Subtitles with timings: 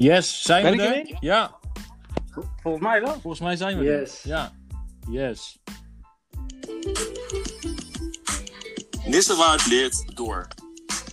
[0.00, 0.94] Yes, zijn Ben we ik er?
[0.94, 1.16] erin?
[1.20, 1.58] Ja,
[2.62, 3.12] Volgens mij wel.
[3.12, 4.00] volgens mij zijn we er.
[4.00, 4.22] Yes.
[4.22, 4.52] Ja,
[5.10, 5.58] yes.
[9.04, 10.48] Nissewaard leert door.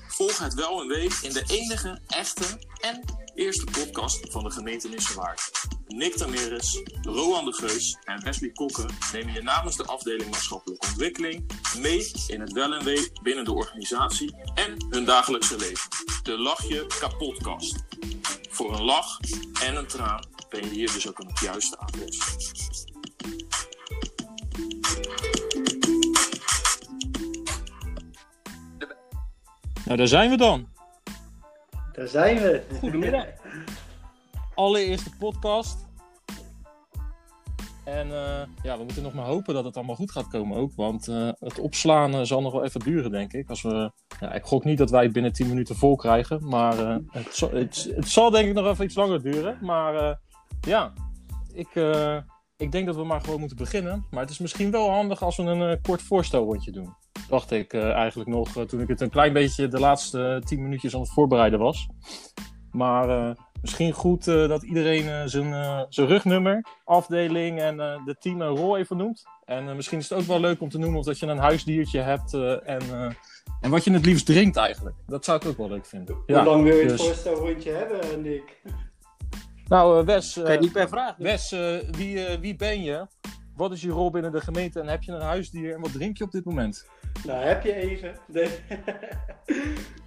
[0.07, 2.45] Volg het wel een week in de enige, echte
[2.81, 3.01] en
[3.35, 5.51] eerste podcast van de gemeente Nissewaard.
[5.87, 11.51] Nick Tameres, Roan de Geus en Wesley Kokken nemen je namens de afdeling maatschappelijke ontwikkeling
[11.79, 15.89] mee in het wel en wee binnen de organisatie en hun dagelijkse leven.
[16.23, 17.75] De Lach je kapotkast.
[18.57, 19.19] Voor een lach
[19.63, 22.19] en een traan ben je hier dus ook aan het juiste adres.
[29.85, 30.67] Nou, daar zijn we dan.
[31.93, 32.63] Daar zijn we.
[32.79, 33.25] Goedemiddag.
[34.55, 35.86] Allereerste podcast.
[37.87, 40.71] En eh, ja, we moeten nog maar hopen dat het allemaal goed gaat komen ook.
[40.75, 43.49] Want eh, het opslaan eh, zal nog wel even duren, denk ik.
[43.49, 46.47] Als we, ja, ik gok niet dat wij het binnen 10 minuten vol krijgen.
[46.47, 46.77] Maar
[47.09, 49.57] het, zal, het, zal denk ik nog even iets langer duren.
[49.61, 50.19] Maar
[50.61, 50.93] ja,
[51.53, 51.69] ik,
[52.57, 54.05] ik denk dat we maar gewoon moeten beginnen.
[54.11, 56.95] Maar het is misschien wel handig als we een kort voorstelrondje doen.
[57.29, 61.01] Dacht ik eigenlijk nog toen ik het een klein beetje de laatste 10 minuutjes aan
[61.01, 61.87] het voorbereiden was.
[62.71, 68.15] Maar misschien goed eh, dat iedereen eh, zijn, eh, zijn rugnummer, afdeling en eh, de
[68.19, 69.23] team en rol even noemt.
[69.45, 71.37] En eh, misschien is het ook wel leuk om te noemen of dat je een
[71.37, 73.09] huisdiertje hebt eh, en, eh,
[73.61, 74.95] en wat je het liefst drinkt eigenlijk.
[75.07, 76.15] Dat zou ik ook wel leuk vinden.
[76.25, 78.61] Hoe lang wil je het dus- voorstelrondje hebben, Nick?
[79.67, 81.15] Nou, Wes, eh, Kan je niet per vraag.
[81.17, 83.07] Wes eh, wie, eh, wie ben je?
[83.55, 86.17] Wat is je rol binnen de gemeente en heb je een huisdier en wat drink
[86.17, 86.85] je op dit moment?
[87.25, 88.15] Nou, heb je even.
[88.27, 88.49] Nee.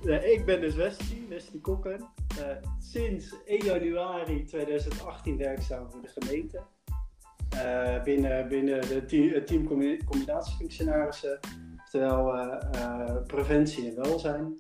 [0.03, 2.09] Nee, ik ben dus Wesley, Wesley Kokken.
[2.39, 6.63] Eh, sinds 1 januari 2018 werkzaam voor de gemeente.
[7.51, 9.05] Eh, binnen, binnen de
[9.45, 9.67] team,
[10.05, 11.39] combinatiefunctionarissen,
[11.79, 14.59] oftewel eh, preventie en welzijn.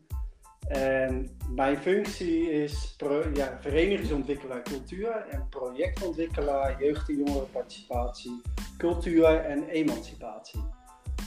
[0.68, 2.96] En mijn functie is
[3.34, 8.40] ja, verenigingsontwikkelaar cultuur en projectontwikkelaar jeugd- en jongerenparticipatie,
[8.78, 10.60] cultuur en emancipatie.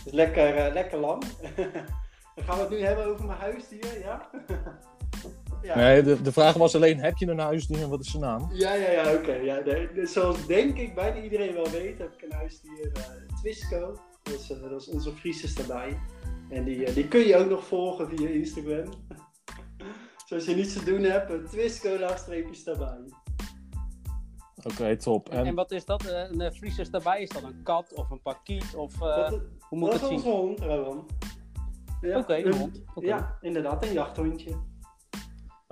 [0.04, 1.24] Dus lekker, lekker lang.
[2.36, 4.30] Dan gaan we het nu hebben over mijn huisdier, ja?
[5.62, 5.76] ja.
[5.76, 8.50] Nee, de, de vraag was alleen, heb je een huisdier en wat is zijn naam?
[8.54, 9.34] Ja, ja, ja, oké.
[9.34, 13.02] Ja, nee, dus zoals denk ik bijna iedereen wel weet, heb ik een huisdier, eh
[13.42, 13.98] Twisco.
[14.24, 16.00] Dat is, eh, dat is onze Friese daarbij.
[16.50, 18.86] En die, eh, die kun je ook nog volgen via Instagram.
[20.28, 22.98] dus als je niets te doen hebt, een Twisco laagstreepjes daarbij.
[24.64, 25.30] Oké, top.
[25.30, 26.06] En, En, wat is dat?
[26.06, 27.22] Een uh, Friesers daarbij?
[27.22, 28.76] Is dat een kat of een pakiet?
[28.76, 30.32] Of, eh, dat, hoe moet dat is onze zien?
[30.32, 31.08] hond, Rowan.
[32.02, 32.84] Ja, Oké, een hond.
[32.96, 33.08] Oké.
[33.08, 34.56] Ja, inderdaad, een jachthondje.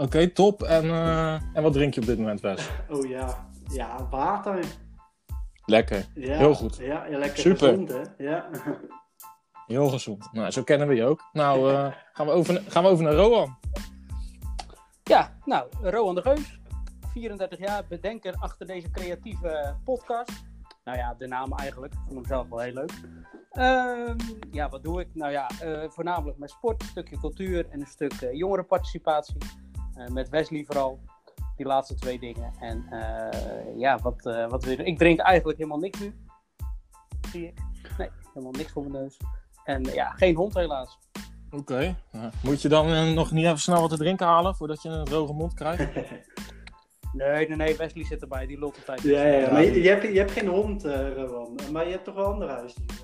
[0.01, 0.63] Oké, top.
[0.63, 2.69] En, eh, en wat drink je op dit moment, Wes?
[2.89, 4.65] Oh ja, ja, water.
[5.65, 6.05] Lekker.
[6.15, 6.77] Ja, Heel goed.
[6.77, 7.67] Ja, ja lekker Super.
[7.67, 8.01] gezond, hè?
[8.17, 8.49] Ja.
[9.67, 10.29] Heel gezond.
[10.31, 11.29] Nou, zo kennen we je ook.
[11.33, 13.57] Nou, eh, gaan, we over, gaan we over naar Roan.
[15.03, 16.59] Ja, nou, Rowan de Geus,
[17.13, 20.43] 34 jaar, bedenker achter deze creatieve podcast.
[20.83, 22.93] Nou ja, de naam eigenlijk, ik vond hem zelf wel heel leuk.
[23.51, 24.17] Ehm,
[24.51, 25.07] ja, wat doe ik?
[25.13, 29.37] Nou ja, eh, voornamelijk met sport, een stukje cultuur en een stuk jongerenparticipatie.
[30.05, 30.99] Eh, met Wesley vooral,
[31.55, 32.53] die laatste twee dingen.
[32.59, 34.85] En eh, ja, wat, eh, wat wil je doen?
[34.85, 36.15] Ik drink eigenlijk helemaal niks nu,
[37.31, 37.59] zie ik.
[37.97, 39.17] Nee, helemaal niks voor mijn neus.
[39.63, 40.99] En ja, geen hond helaas.
[41.51, 41.95] Oké.
[42.43, 45.33] Moet je dan nog niet even snel wat te drinken halen voordat je een droge
[45.33, 45.89] mond krijgt?
[47.13, 49.01] Nee, nee, nee, Wesley zit erbij, die loopt altijd.
[49.01, 51.59] Ja, ja, ja, maar je, je, hebt, je hebt geen hond, eh Rowan.
[51.71, 52.95] Maar je hebt toch wel andere huisdieren?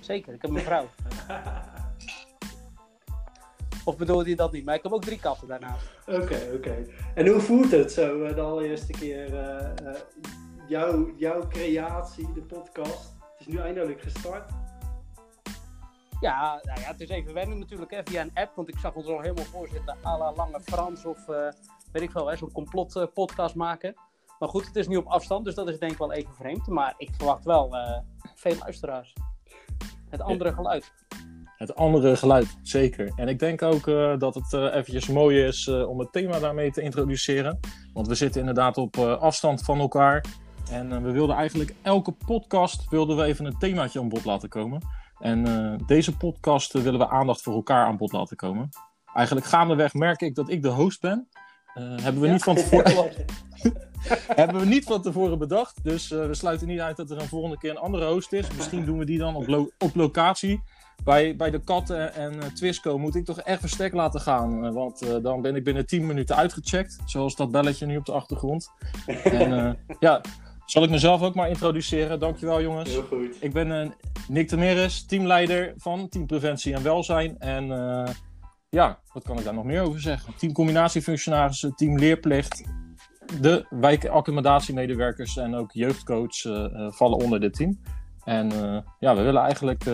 [0.00, 0.86] Zeker, ik heb een vrouw.
[3.84, 4.64] Of bedoelde je dat niet?
[4.64, 5.86] Maar ik heb ook drie katten daarnaast.
[6.06, 6.86] Oké, oké.
[7.14, 10.00] En hoe voelt het zo eh, de allereerste keer eh, eh,
[10.68, 13.14] jouw, jouw creatie, de podcast?
[13.20, 14.50] Het is nu eindelijk gestart.
[16.20, 18.56] Ja, nou ja, het is even wennen natuurlijk hè, via een app.
[18.56, 21.26] Want ik zag ons al helemaal voorzitten à la Lange Frans of
[21.92, 23.94] weet ik veel, zo'n complot eh, podcast maken.
[24.38, 26.66] Maar goed, het is nu op afstand, dus dat is denk ik wel even vreemd.
[26.66, 27.76] Maar ik verwacht wel
[28.34, 29.14] veel luisteraars.
[30.08, 30.92] Het andere geluid.
[31.62, 33.12] Het andere geluid, zeker.
[33.16, 36.38] En ik denk ook eh, dat het eh, eventjes mooi is eh, om het thema
[36.38, 37.60] daarmee te introduceren.
[37.92, 40.24] Want we zitten inderdaad op afstand van elkaar.
[40.70, 44.80] En we wilden eigenlijk elke podcast wilden we even een themaatje aan bod laten komen.
[45.18, 45.44] En
[45.86, 48.68] deze podcast willen we aandacht voor elkaar aan bod laten komen.
[49.14, 51.28] Eigenlijk gaandeweg merk ik dat ik de host ben.
[51.74, 52.32] Hebben, we Ja.
[52.32, 53.10] niet van tevoren,
[54.40, 55.84] hebben we niet van tevoren bedacht.
[55.84, 58.52] Dus we sluiten niet uit dat er een volgende keer een andere host is.
[58.56, 60.62] Misschien doen we die dan op, lo- op locatie.
[61.04, 64.64] Bij, bij de katten en eh, Twisco moet ik toch echt verstek laten gaan.
[64.66, 66.98] eh, want eh, dan ben ik binnen 10 minuten uitgecheckt.
[67.04, 68.70] Zoals dat belletje nu op de achtergrond.
[69.24, 70.20] en ja,
[70.66, 72.20] zal ik mezelf ook maar introduceren.
[72.20, 72.90] Dankjewel jongens.
[72.90, 73.36] Heel goed.
[73.40, 73.94] Ik ben
[74.28, 77.38] Nick Temeres, teamleider van Team Preventie en Welzijn.
[77.38, 77.66] En
[78.68, 80.34] ja, wat kan ik daar nog meer over zeggen?
[80.36, 82.64] Team combinatiefunctionarissen, team leerplicht,
[83.40, 86.42] de wijkaccommodatiemedewerkers en ook jeugdcoach
[86.94, 87.80] vallen onder dit team.
[88.24, 88.50] En
[88.98, 89.84] ja, we willen eigenlijk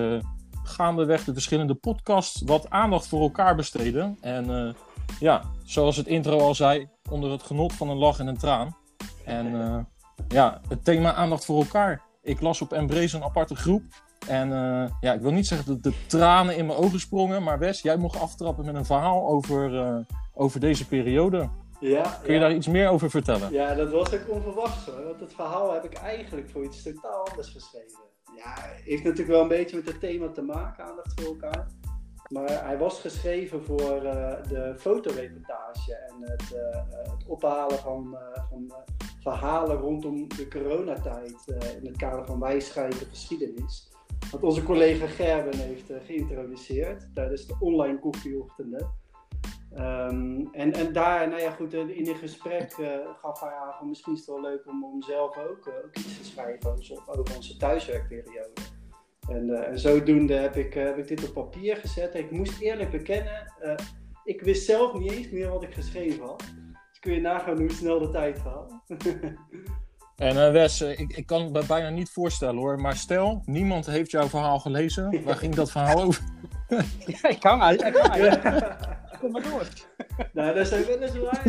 [0.69, 4.19] gaandeweg de verschillende podcasts wat aandacht voor elkaar besteden.
[4.21, 4.77] En
[5.21, 8.77] ja, zoals het intro al zei, onder het genot van een lach en een traan.
[9.25, 9.87] En
[10.29, 12.03] ja, het thema aandacht voor elkaar.
[12.23, 13.83] Ik las op Embrace een aparte groep.
[14.27, 17.59] En uh, ja, ik wil niet zeggen dat de tranen in mijn ogen sprongen, maar
[17.59, 20.05] Wes, jij mocht aftrappen met een verhaal over,
[20.35, 21.49] over deze periode.
[21.81, 22.47] Ja, Kun je ja.
[22.47, 23.53] daar iets meer over vertellen?
[23.53, 25.05] Ja, dat was ook onverwachts hoor.
[25.05, 27.99] Want het verhaal heb ik eigenlijk voor iets totaal anders geschreven.
[28.37, 28.55] Ja,
[28.85, 31.67] heeft natuurlijk wel een beetje met het thema te maken, aandacht voor elkaar.
[32.29, 36.83] Maar hij was geschreven voor uh, de fotoreportage en het, uh,
[37.13, 38.73] het ophalen van, uh, van
[39.21, 41.45] verhalen rondom de coronatijd
[41.81, 43.89] in het kader van wijsheid en geschiedenis.
[44.31, 48.95] Wat onze collega Gerben heeft geïntroduceerd tijdens de online koffieochtenden.
[49.79, 52.89] Um, en, en daar, nou ja, goed, in een gesprek uh,
[53.23, 55.97] gaf hij aan van misschien is het wel leuk om, om zelf ook, uh, ook
[55.97, 58.51] iets te schrijven over, over onze thuiswerkperiode.
[59.29, 62.15] En, uh, en zodoende heb ik, heb ik dit op papier gezet.
[62.15, 63.53] Ik moest eerlijk bekennen,
[64.25, 66.45] ik wist zelf niet eens meer wat ik geschreven had.
[66.89, 68.73] Dus kun je nagaan hoe snel de tijd gaat.
[70.17, 74.29] En Wes, ik, ik kan het bijna niet voorstellen hoor, maar stel, niemand heeft jouw
[74.29, 75.25] verhaal gelezen.
[75.25, 76.23] Waar ging dat verhaal over?
[77.07, 77.83] ja, ik kan uit.
[77.83, 78.43] Ik kan uit.
[79.21, 79.69] Kom maar door.
[80.33, 81.47] nou, dat is weliswaar.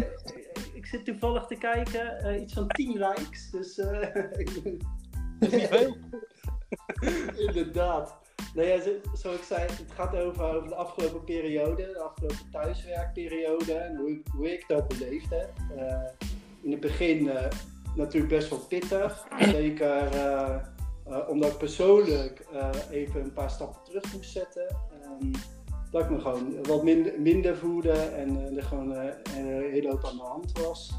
[0.73, 3.49] Ik zit toevallig te kijken, uh, iets van 10 likes.
[3.51, 3.77] Dus.
[5.39, 5.95] Uh, dat is niet veel.
[7.47, 8.17] Inderdaad.
[8.53, 8.79] Nou ja,
[9.13, 14.11] zoals ik zei, het gaat over, over de afgelopen periode, de afgelopen thuiswerkperiode en hoe
[14.11, 15.51] ik, hoe ik dat beleefd heb.
[15.77, 16.29] Uh,
[16.61, 17.31] in het begin
[17.95, 19.27] natuurlijk best wel pittig.
[19.39, 20.09] Zeker
[21.27, 22.45] omdat ik persoonlijk
[22.91, 24.77] even een paar stappen terug moest zetten.
[25.21, 25.31] Um,
[25.91, 29.03] dat ik me gewoon wat minder, minder voelde en uh, er gewoon uh,
[29.37, 30.93] een hele hoop aan de hand was.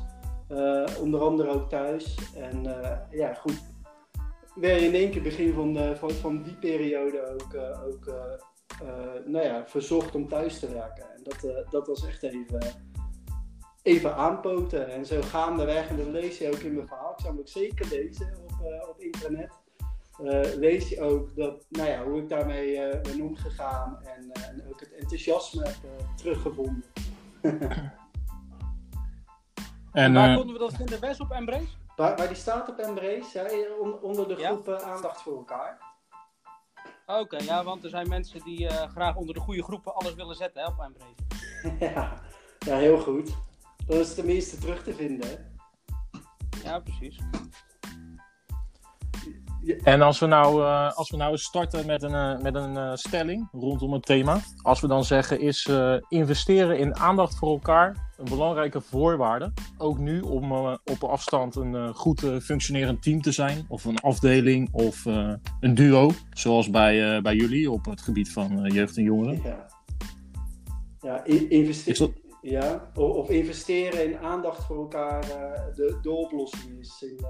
[0.48, 2.18] Uh, onder andere ook thuis.
[2.34, 2.62] En
[3.10, 3.62] ja, goed.
[4.54, 7.54] Weer in één keer begin van, de, van, van die periode ook,
[7.86, 8.14] ook
[9.24, 11.04] nou ja, verzocht om thuis te werken.
[11.14, 12.60] En dat, dat was echt even,
[13.82, 14.88] even aanpoten.
[14.88, 17.12] En zo gaandeweg, en dat lees je ook in mijn verhaal.
[17.12, 19.59] Ik zou hem ook zeker lezen op, op internet.
[20.22, 24.48] Uh, lees je ook dat, nou ja, hoe ik daarmee uh, ben omgegaan en, uh,
[24.48, 25.76] en, ook het enthousiasme heb
[26.16, 26.84] teruggevonden.
[29.92, 31.00] en waar konden we dat vinden?
[31.00, 31.76] West op Embrace?
[31.96, 34.80] Waar, waar die staat op Embrace, ja, on, onder de groep ja?
[34.80, 35.78] aandacht voor elkaar.
[37.06, 40.36] Oké, okay, ja, want er zijn mensen die graag onder de goede groepen alles willen
[40.36, 41.14] zetten hè, op Embrace.
[41.94, 42.22] ja,
[42.58, 43.36] ja, heel goed.
[43.86, 45.28] Dat is tenminste terug te vinden.
[45.28, 45.36] Hè?
[46.64, 47.18] Ja, precies.
[49.82, 52.94] En als we nou, uh, als we nou starten met een, uh, met een uh,
[52.94, 54.40] stelling rondom het thema.
[54.62, 55.68] Als we dan zeggen is
[56.08, 59.52] investeren in aandacht voor elkaar een belangrijke voorwaarde.
[59.78, 60.52] Ook nu om
[60.84, 63.64] op afstand een goed functionerend team te zijn.
[63.68, 65.04] Of een afdeling of
[65.60, 66.10] een duo.
[66.30, 69.40] Zoals bij, bij jullie op het gebied van jeugd en jongeren.
[69.44, 69.66] Ja,
[71.00, 72.14] ja investeren.
[72.42, 75.20] Ja, of investeren in aandacht voor elkaar
[75.74, 77.20] de, de oplossing is in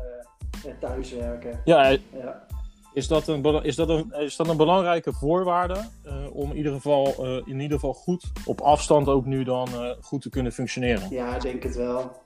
[0.81, 1.61] thuiswerken.
[1.64, 2.47] Ja, ja,
[2.95, 6.73] Is, dat een, is, dat een, is dat een belangrijke voorwaarde uh, om in ieder,
[6.73, 10.52] geval, uh, in ieder geval goed op afstand ook nu dan uh, goed te kunnen
[10.52, 11.11] functioneren?
[11.11, 12.23] Ja, ik denk het wel.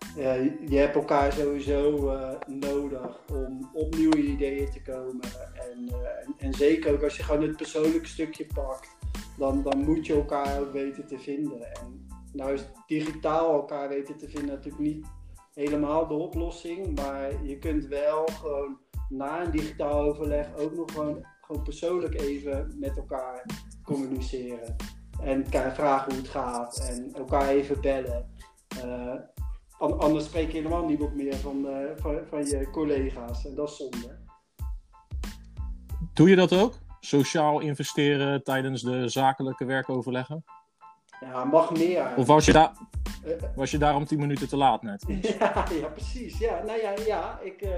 [0.67, 2.13] je hebt elkaar sowieso
[2.47, 5.25] nodig om op nieuwe ideeën te komen.
[5.71, 5.89] En,
[6.23, 8.97] en, en, zeker ook als je gewoon het persoonlijke stukje pakt,
[9.39, 11.75] dan, dan moet je elkaar ook weten te vinden.
[11.75, 15.07] En nou is digitaal elkaar weten te vinden natuurlijk niet
[15.55, 17.01] helemaal de oplossing.
[17.01, 22.75] Maar je kunt wel gewoon na een digitaal overleg ook nog gewoon, gewoon persoonlijk even
[22.79, 23.47] met elkaar
[23.83, 24.77] communiceren.
[25.23, 28.31] En elkaar vragen hoe het gaat en elkaar even bellen.
[28.85, 29.15] Uh,
[29.79, 33.77] anders spreek je helemaal niemand meer van, uh, van, van je collega's en dat is
[33.77, 34.23] zonde.
[36.13, 36.75] Doe je dat ook?
[37.01, 40.45] Sociaal investeren tijdens de zakelijke werkoverleggen?
[41.33, 42.13] Ja, mag meer.
[42.17, 42.73] Of was je, daar,
[43.55, 45.05] was je daarom 10 minuten te laat net?
[45.39, 46.39] Ja, ja precies.
[46.39, 47.71] Ja, nou ja, ja ik uh,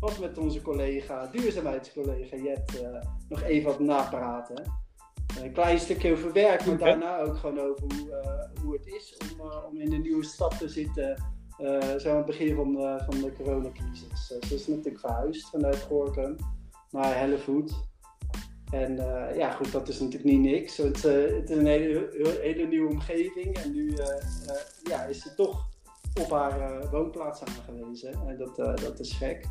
[0.00, 4.82] was met onze collega, duurzaamheidscollega Jet, uh, nog even wat napraten.
[5.42, 9.16] Een klein stukje over werk, maar daarna ook gewoon over hoe, uh, hoe het is
[9.38, 11.22] om, om in een nieuwe stad te zitten.
[11.98, 12.72] zo aan het begin van,
[13.06, 14.26] van de coronacrisis.
[14.26, 16.36] ze is natuurlijk verhuisd vanuit Gorkum
[16.90, 17.72] naar Hellevoet.
[18.70, 20.78] En uh, ja, goed, dat is natuurlijk niet niks.
[20.78, 23.56] Want, uh, het is een hele, nieuwe omgeving.
[23.56, 24.06] En nu uh,
[24.82, 25.68] ja, is ze toch
[26.20, 28.12] op haar woonplaats aangewezen.
[28.12, 29.46] En dat, dat is gek.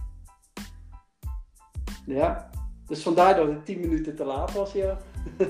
[2.05, 2.50] Ja,
[2.88, 4.98] dus vandaar dat het 10 minuten te laat was, ja.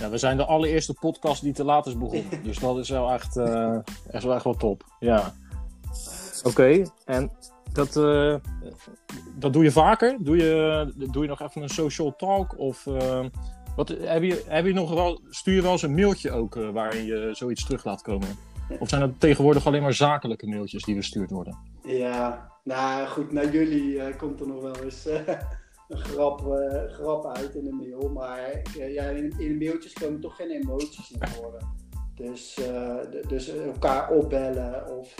[0.00, 2.42] Ja, we zijn de allereerste podcast die te laat is begonnen.
[2.42, 3.78] Dus dat is wel echt, eh,
[4.10, 4.84] echt, wel, echt wel top.
[4.98, 5.34] Ja.
[6.42, 7.30] Oké, en
[7.72, 8.34] dat, eh,
[9.38, 10.16] dat doe je vaker?
[10.20, 12.58] Doe je, doe je nog even een social talk?
[12.58, 13.24] Of eh,
[13.76, 16.70] wat, heb, je, heb je nog wel, stuur je wel eens een mailtje ook eh,
[16.70, 18.28] waarin je zoiets terug laat komen?
[18.78, 21.58] Of zijn het tegenwoordig alleen maar zakelijke mailtjes die gestuurd worden?
[21.82, 25.06] Ja, nou goed, naar jullie komt er nog wel eens
[25.88, 26.40] een grap,
[26.88, 28.08] grap uit in de mail.
[28.08, 31.78] Maar ja, in, in de mailtjes komen toch geen emoties naar voren.
[32.14, 32.60] Dus,
[33.28, 35.14] dus elkaar opbellen of,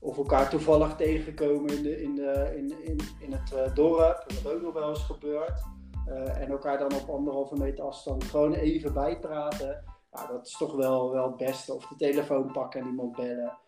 [0.00, 4.52] of elkaar toevallig tegenkomen in, de, in, de, in, in, in het eh, dorp, wat
[4.52, 5.62] ook nog wel eens gebeurt.
[6.06, 9.84] Eh, en elkaar dan op anderhalve meter afstand gewoon even bijpraten.
[10.12, 11.74] Ja, dat is toch wel, wel het beste.
[11.74, 13.58] Of de telefoon pakken en iemand bellen.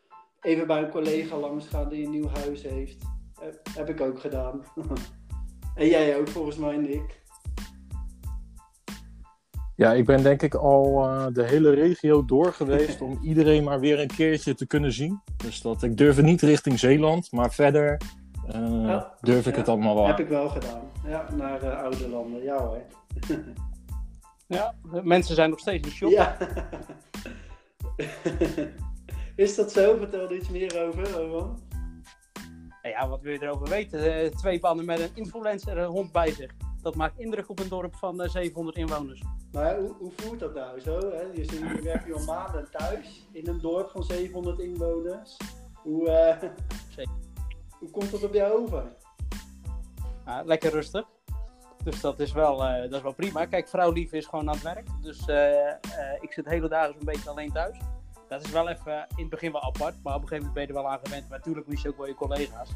[0.41, 3.05] Even bij een collega langs gaan die een nieuw huis heeft.
[3.41, 4.65] Heb, heb ik ook gedaan.
[5.75, 7.22] en jij ook volgens mij, Nick.
[9.83, 13.81] Ja, ik ben denk ik al eh, de hele regio door geweest om iedereen maar
[13.81, 15.21] weer een keertje te kunnen zien.
[15.37, 18.01] Dus dat, ik durf het niet richting Zeeland, maar verder
[18.47, 19.59] eh, Ja, durf ik ja.
[19.59, 20.81] het allemaal wel Heb ik wel gedaan.
[21.07, 22.43] Ja, naar eh, oude landen.
[22.43, 22.83] Ja hoor.
[24.47, 26.11] Ja, mensen zijn nog steeds in shock.
[26.11, 26.37] Ja.
[29.37, 29.97] Is dat zo?
[29.97, 31.59] Vertel er iets meer over, Roman.
[32.83, 34.15] Nou ja, wat wil je erover weten?
[34.15, 36.51] Eh, twee mannen met een influencer een hond bij zich.
[36.83, 39.23] Dat maakt indruk op een dorp van eh, 700 inwoners.
[39.53, 40.99] Maar hoe, hoe voelt dat nou zo?
[40.99, 41.21] Hè?
[41.21, 45.37] Je, zit, je werkt nu al maanden thuis in een dorp van 700 inwoners.
[45.75, 46.49] Hoe, eh,
[46.89, 47.13] Zeker.
[47.79, 48.85] hoe komt dat op jou over?
[50.27, 51.07] Ja, lekker rustig.
[51.85, 53.45] Dus dat is, wel, eh, dat is wel prima.
[53.45, 54.87] Kijk, vrouw Lief is gewoon aan het werk.
[55.03, 55.77] Dus eh, eh,
[56.21, 57.79] ik zit hele dagen zo'n beetje alleen thuis.
[58.33, 59.95] Dat is wel even in het begin wel apart.
[60.03, 61.29] Maar op een gegeven moment ben je er wel aan gewend.
[61.29, 62.71] Maar natuurlijk mis je ook wel je collega's.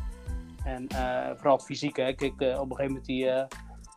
[0.65, 2.03] En eh, vooral het fysieke.
[2.03, 2.13] hè.
[2.13, 3.47] Kijk, eh, op een gegeven moment die eh,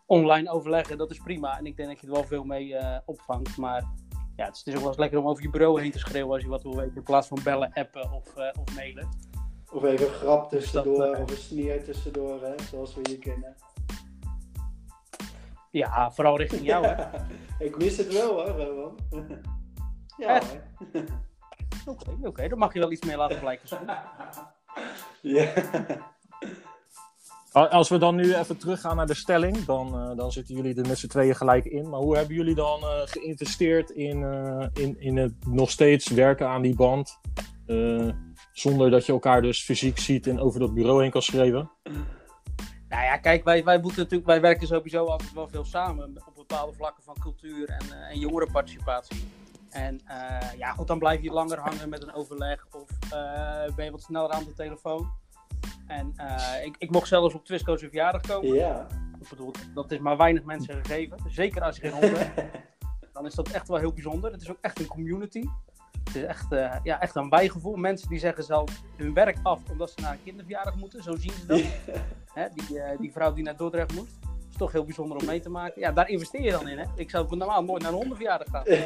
[0.05, 1.57] online overleggen, dat is prima.
[1.57, 3.57] En ik denk dat je er wel veel mee eh, opvangt.
[3.57, 3.83] Maar
[4.35, 5.99] ja, het is, het is ook wel eens lekker om over je bureau heen te
[5.99, 6.95] schreeuwen als je wat wil weten.
[6.95, 9.09] In plaats van bellen, appen of, eh, of mailen.
[9.71, 12.53] Of even een grap tussendoor, Dus dat, eh, of een sneer tussendoor, hè?
[12.69, 13.55] zoals we hier kennen.
[15.71, 17.05] Ja, vooral richting jou hè.
[17.65, 18.97] ik mis het wel hoor, Roman.
[20.17, 20.41] ja
[21.85, 23.79] Oké, oké, dan mag je wel iets meer laten blijken.
[25.21, 25.53] ja.
[27.51, 30.87] Als we dan nu even teruggaan naar de stelling, dan, eh, dan zitten jullie er
[30.87, 31.89] met z'n tweeën gelijk in.
[31.89, 36.47] Maar hoe hebben jullie dan eh, geïnvesteerd in, eh, in, in het nog steeds werken
[36.47, 37.19] aan die band?
[37.69, 38.09] eh,
[38.51, 41.71] zonder dat je elkaar dus fysiek ziet en over dat bureau heen kan schreeuwen?
[42.89, 46.35] Nou ja, kijk, wij, wij, moeten natuurlijk, wij werken sowieso altijd wel veel samen op
[46.35, 49.17] bepaalde vlakken van cultuur en, eh, en jongerenparticipatie.
[49.69, 53.85] En eh, ja, goed, dan blijf je langer hangen met een overleg of eh, ben
[53.85, 55.11] je wat sneller aan de telefoon.
[55.87, 58.53] En eh, ik, ik mocht zelfs op Twisco zijn verjaardag komen.
[58.53, 58.87] ja.
[59.21, 61.17] Ik bedoel, dat is maar weinig mensen gegeven.
[61.27, 62.41] Zeker als je geen hond hebt,
[63.13, 64.31] dan is dat echt wel heel bijzonder.
[64.31, 65.43] Het is ook echt een community.
[66.03, 66.47] Het is echt,
[66.83, 67.75] ja, echt een bijgevoel.
[67.75, 71.03] Mensen die zeggen zelf hun werk af omdat ze naar een kinderverjaardag moeten.
[71.03, 71.61] Zo zien ze dat.
[72.33, 74.17] Hè, die, die vrouw die naar Dordrecht moest.
[74.59, 75.81] Is toch heel bijzonder om mee te maken.
[75.81, 76.77] Ja, daar investeer je dan in.
[76.77, 76.85] Hè?
[76.95, 78.63] Ik zou normaal nooit naar een hondenverjaardag gaan.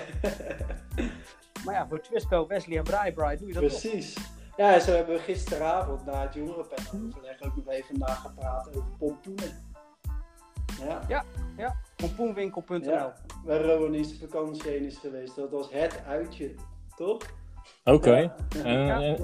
[1.66, 3.80] Maar ja, voor Twisco, Wesley en Bri Bri doe je dat toch.
[3.82, 4.18] Precies.
[4.58, 9.52] Ja, zo hebben we gisteravond na het jongerenpanel overleg ook nog even nagepraat over pompoenen.
[11.58, 13.14] Ja, Pompoenwinkel.nl Ja.
[13.44, 15.36] waar Rowan in zijn vakantie heen is geweest.
[15.36, 16.56] Dat was het uitje,
[16.96, 17.18] toch?
[17.84, 18.18] Oké.
[18.18, 18.36] Ja.
[18.64, 19.16] En, Ja.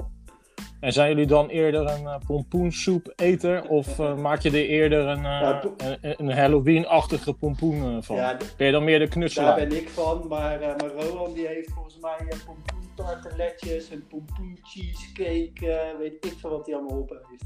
[0.80, 3.68] En, zijn jullie dan eerder een uh, pompoensoep-eter?
[3.70, 8.16] Of eh, maak je er eerder een, eh, Ja, een, een Halloween-achtige pompoen eh, van?
[8.16, 9.56] Ja, Ben je dan meer de daar knutselaar?
[9.56, 10.28] ben ik van.
[10.28, 15.72] Maar, eh, maar Rowan die heeft volgens mij uh, pompoen tarteletjes en pompoen cheesecake.
[15.72, 17.46] eh, weet ik veel wat hij allemaal op heeft.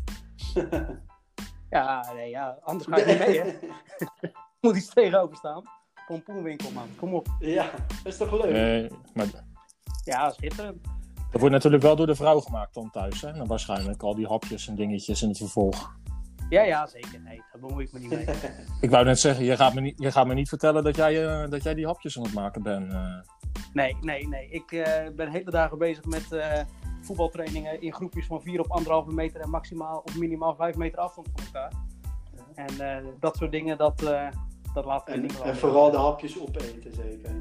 [1.69, 3.51] Ja, nee, ja, anders ga je niet mee, hè.
[4.61, 5.63] Moet iets tegenover staan.
[6.07, 6.87] Pompoenwinkel, man.
[6.95, 7.27] Kom op.
[7.39, 7.69] Ja,
[8.03, 8.83] dat is toch leuk?
[8.85, 9.25] Eh, maar
[10.03, 10.81] Ja, schitterend.
[11.33, 13.31] Dat wordt natuurlijk wel door de vrouw gemaakt dan thuis, hè?
[13.31, 15.95] Nou, waarschijnlijk al die hapjes en dingetjes in het vervolg.
[16.49, 17.21] Ja, ja, zeker.
[17.21, 18.25] Nee, daar bemoei ik me niet mee.
[18.81, 21.25] Ik wou net zeggen, je gaat me niet, je gaat me niet vertellen dat jij,
[21.27, 22.91] eh, dat jij die hapjes aan het maken bent.
[22.93, 23.19] eh.
[23.73, 24.49] Nee, nee, nee.
[24.49, 26.59] Ik eh, ben hele dagen bezig met eh,
[27.01, 31.27] voetbaltrainingen in groepjes van 4 op anderhalve meter en maximaal of minimaal 5 meter afstand
[31.35, 31.71] van elkaar.
[32.55, 34.27] En eh, dat soort dingen, dat, eh,
[34.73, 37.35] dat laat ik En, niet en vooral de hapjes opeten, zeker.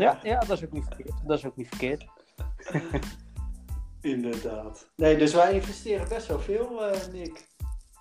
[0.00, 1.14] Ja, ja, dat is ook niet verkeerd.
[1.26, 2.06] Dat is ook niet verkeerd.
[4.00, 4.88] Inderdaad.
[4.96, 7.48] Nee, dus wij investeren best wel veel, eh, Nick.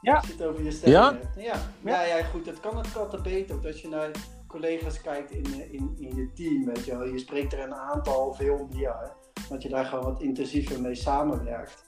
[0.01, 0.15] Ja.
[0.15, 1.11] Als je het over je stelling Ja?
[1.11, 1.35] hebt.
[1.35, 1.55] Ja.
[1.81, 2.45] Ja, ja, goed.
[2.45, 3.53] Het kan het te beter.
[3.53, 4.11] Want als je naar
[4.47, 7.07] collega's kijkt in, eh, in, in je team, weet je wel.
[7.07, 8.95] Je spreekt er een aantal veel meer.
[8.99, 9.07] Hè,
[9.49, 11.85] dat je daar gewoon wat intensiever mee samenwerkt.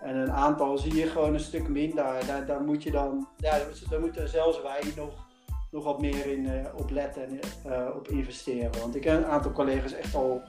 [0.00, 2.26] En een aantal zie je gewoon een stuk minder.
[2.26, 3.58] Daar, daar moet je dan, ja,
[3.90, 5.26] daar moeten zelfs wij nog,
[5.70, 8.80] nog wat meer in, eh, op letten en eh, op investeren.
[8.80, 10.42] Want ik heb een aantal collega's echt al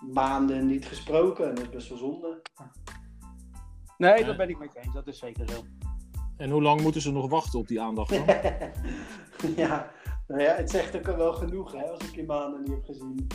[0.00, 2.42] maanden niet gesproken en dat is best wel zonde.
[3.96, 4.26] Nee, Ja.
[4.26, 4.94] dat ben ik met je eens.
[4.94, 5.64] Dat is zeker zo.
[6.36, 8.24] En hoe lang moeten ze nog wachten op die aandacht dan?
[9.56, 9.90] ja,
[10.26, 12.84] nou ja, het zegt ook al wel genoeg hè, als ik je maanden niet heb
[12.84, 13.26] gezien.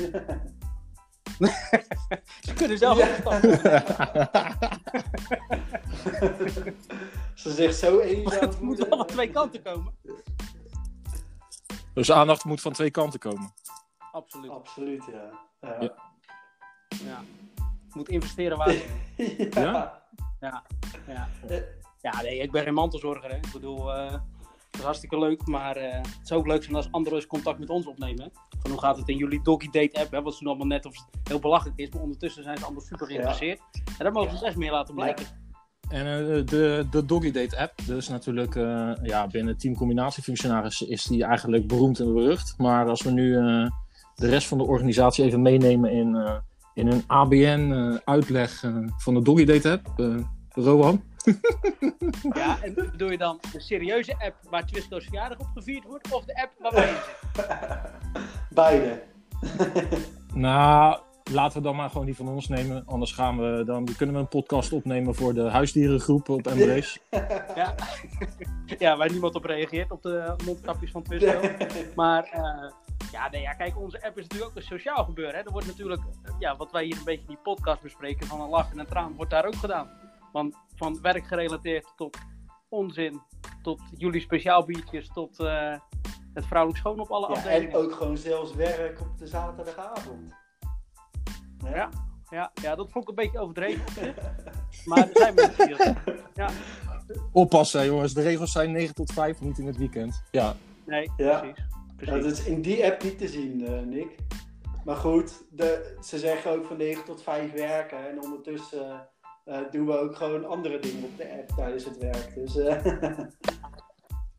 [2.42, 3.04] Ze kunnen zelf Ja.
[7.34, 8.40] Ze zegt zo eenzaam.
[8.40, 9.94] Het moet wel van twee kanten komen.
[11.94, 13.54] dus aandacht moet van twee kanten komen.
[14.12, 14.52] Absoluut.
[14.52, 15.30] Absoluut, ja.
[15.62, 15.78] Ja.
[15.82, 15.94] Ja.
[17.06, 17.22] Ja.
[17.94, 18.76] Moet investeren waar.
[19.50, 20.02] Ja.
[20.40, 20.64] Ja.
[21.08, 21.30] Ja.
[21.48, 21.58] Eh,
[22.02, 23.30] ja, nee, ik ben geen mantelzorger.
[23.30, 23.36] Hè.
[23.36, 24.22] Ik bedoel, eh, het
[24.74, 25.48] is hartstikke leuk.
[25.48, 28.32] Maar eh, het zou ook leuk zijn als anderen eens contact met ons opnemen.
[28.60, 30.12] Van hoe gaat het in jullie Doggy Date app?
[30.12, 30.22] Hè?
[30.22, 31.90] Wat ze doen allemaal net of het heel belachelijk is.
[31.90, 33.60] Maar ondertussen zijn ze allemaal super geïnteresseerd.
[33.74, 35.26] En daar mogen ze best meer laten blijken.
[35.90, 41.04] En eh, de, de Doggy Date app, dus natuurlijk eh, ja, binnen Team Combinatiefunctionaris is
[41.04, 42.54] die eigenlijk beroemd en berucht.
[42.58, 43.70] Maar als we nu eh,
[44.16, 46.36] de rest van de organisatie even meenemen in, eh,
[46.74, 50.16] in een ABN-uitleg eh, van de Doggy Date app, eh
[50.50, 51.04] Rohan.
[52.34, 56.12] Ja, en bedoel je dan de serieuze app waar Twisco's verjaardag op gevierd wordt?
[56.12, 57.48] Of de app waarbij je zit?
[58.50, 59.02] Beide.
[60.34, 61.00] Nou,
[61.32, 62.84] laten we dan maar gewoon die van ons nemen.
[62.86, 67.00] Anders gaan we, dan kunnen we een podcast opnemen voor de huisdierengroep op Embrace.
[67.56, 67.76] Ja.
[68.80, 71.40] ja, waar niemand op reageert, op de mondkapjes van Twisco.
[71.96, 72.72] Maar eh,
[73.14, 75.36] ja, nee, ja, kijk, onze app is natuurlijk ook een sociaal gebeuren.
[75.36, 75.42] Hè.
[75.46, 78.42] Er wordt natuurlijk, eh, ja, wat wij hier een beetje in die podcast bespreken, van
[78.42, 79.90] een lach en een traan, wordt daar ook gedaan.
[80.32, 82.18] Want van werkgerelateerd tot
[82.70, 83.22] onzin,
[83.62, 85.74] tot jullie speciaal biertjes, tot eh,
[86.34, 87.76] het vrouwelijk schoon op alle Ja, en afdelingen.
[87.76, 90.34] ook gewoon zelfs werk op de zaterdagavond.
[91.74, 91.90] Ja.
[92.30, 94.14] Ja, ja, dat vond ik een beetje overdreven.
[94.86, 95.94] Maar er zijn mensen die dat...
[96.34, 96.50] Ja,
[97.32, 98.14] Oppassen, jongens.
[98.14, 100.24] De regels zijn 9 tot 5, niet in het weekend.
[100.32, 100.54] Ja,
[100.86, 101.40] nee, Ja.
[101.40, 101.64] precies.
[102.06, 102.24] Precies.
[102.24, 104.16] dat is in die app niet te zien, eh, Nick.
[104.86, 108.10] Maar goed, de, ze zeggen ook van 9 tot 5 werken.
[108.10, 109.10] En ondertussen
[109.46, 112.34] eh, doen we ook gewoon andere dingen op de app tijdens het werk.
[112.36, 112.86] Dus eh,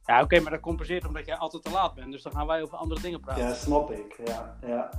[0.06, 2.12] Ja, oké, maar dat compenseert omdat jij altijd te laat bent.
[2.12, 3.44] Dus dan gaan wij over andere dingen praten.
[3.44, 4.20] ja, snap ik.
[4.24, 4.90] Ja, ja.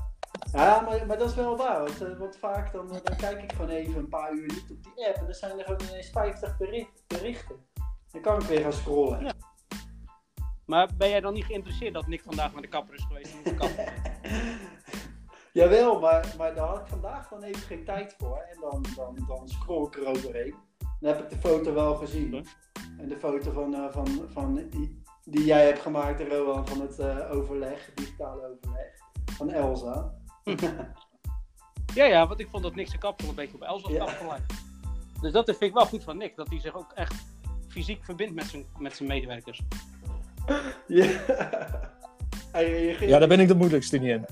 [0.51, 1.79] ja maar, maar dat is wel waar.
[1.83, 5.07] Want, want vaak dan, dan kijk ik gewoon even een paar uur niet op die
[5.07, 5.15] app.
[5.15, 7.55] En dan zijn er gewoon ineens 50 bericht- berichten.
[8.11, 9.23] Dan kan ik weer gaan scrollen.
[9.23, 9.33] Ja.
[10.65, 13.33] Maar ben jij dan niet geïnteresseerd dat Nick vandaag naar de kapper is geweest?
[13.33, 13.85] om te kappen?
[15.53, 18.37] Jawel, maar, maar daar had ik vandaag dan even geen tijd voor.
[18.37, 20.55] En dan, dan, dan scroll ik er overheen.
[20.99, 22.45] Dan heb ik de foto wel gezien.
[22.97, 24.69] En de foto van, eh, van, van
[25.23, 28.93] die, jij hebt gemaakt, Rowan, van het eh, overleg, digitale overleg.
[29.25, 30.13] Van Elsa.
[31.93, 34.05] ja, ja, want ik vond dat Nick zijn kapsel een beetje op Elsa's Ja.
[34.05, 34.53] kapsel lijkt.
[35.21, 36.35] Dus dat vind ik wel goed van Nick.
[36.35, 37.25] Dat hij zich ook echt
[37.67, 39.61] fysiek verbindt met zijn, met zijn medewerkers.
[40.87, 41.05] Ja.
[42.51, 43.09] Hij reageert.
[43.09, 44.25] ja daar ben ik de moeilijkste niet in.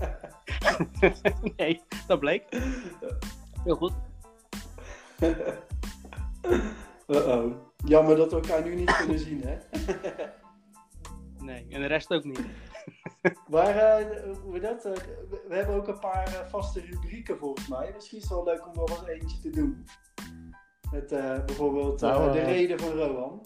[1.58, 2.44] nee, dat bleek.
[3.64, 3.94] Heel goed.
[7.08, 7.52] Uh-oh.
[7.86, 9.58] Jammer dat we elkaar nu niet kunnen zien, hè?
[11.40, 12.42] Nee, en de rest ook niet.
[13.50, 14.06] Maar eh,
[14.44, 17.92] hoe dat, we- we hebben ook een paar eh, vaste rubrieken volgens mij.
[17.96, 19.86] Misschien is het wel leuk om nog eens eentje te doen.
[20.92, 23.42] Met eh, bijvoorbeeld Nou, de reden van Rowan.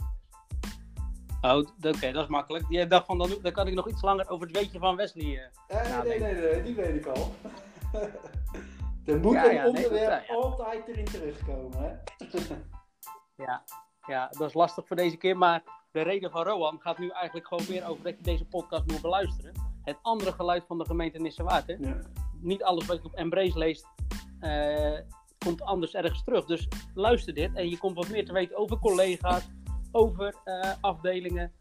[1.51, 2.67] Oh, oké, dat is makkelijk.
[2.67, 5.51] Die dacht van, dan, dan kan ik nog iets langer over het weetje van Wesley.
[5.67, 5.79] eh.
[5.97, 6.33] Eh, nee, nee.
[6.33, 7.31] nee, nee, die weet ik al.
[9.05, 11.95] er moet Ja, een ja, nee, onderwerp dat- altijd erin terugkomen, hè?
[13.45, 13.63] Ja,
[14.07, 15.37] ja, dat is lastig voor deze keer.
[15.37, 18.83] Maar de reden van Rohan gaat nu eigenlijk gewoon meer over dat je deze podcast
[18.91, 19.51] moet beluisteren.
[19.83, 21.75] Het andere geluid van de gemeente Nissewaard.
[21.79, 21.97] Ja.
[22.41, 23.85] Niet alles wat je op Embrace leest,
[24.39, 24.99] eh,
[25.37, 26.45] komt anders ergens terug.
[26.45, 29.47] Dus luister dit en je komt wat meer te weten over collega's,
[29.91, 31.51] over eh, afdelingen.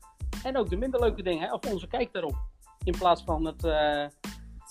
[0.44, 1.52] En ook de minder leuke dingen, hè?
[1.54, 2.36] of onze kijk daarop.
[2.84, 3.64] In plaats van het.
[3.64, 4.04] eh,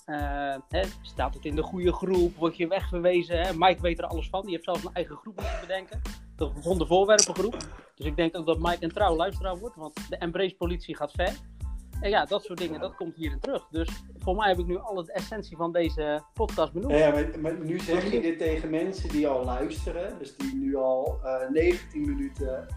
[0.05, 2.35] eh, hè, staat het in de goede groep?
[2.35, 3.39] Word je wegverwezen?
[3.41, 3.53] Hè?
[3.53, 4.41] Mike weet er alles van.
[4.41, 6.01] Die heeft zelfs een eigen groep moeten bedenken.
[6.35, 7.57] De gevonden voorwerpengroep.
[7.95, 9.75] Dus ik denk ook dat Mike een trouw luisteraar wordt.
[9.75, 11.33] Want de Embrace politie gaat ver.
[12.01, 13.67] En ja, dat soort dingen, dat komt hierin terug.
[13.71, 16.97] Dus voor mij heb ik nu alle de essentie van deze podcast benoemd.
[16.97, 20.19] Ja, maar, maar nu zeg je dit tegen mensen die al luisteren.
[20.19, 22.67] Dus die nu al eh 19 minuten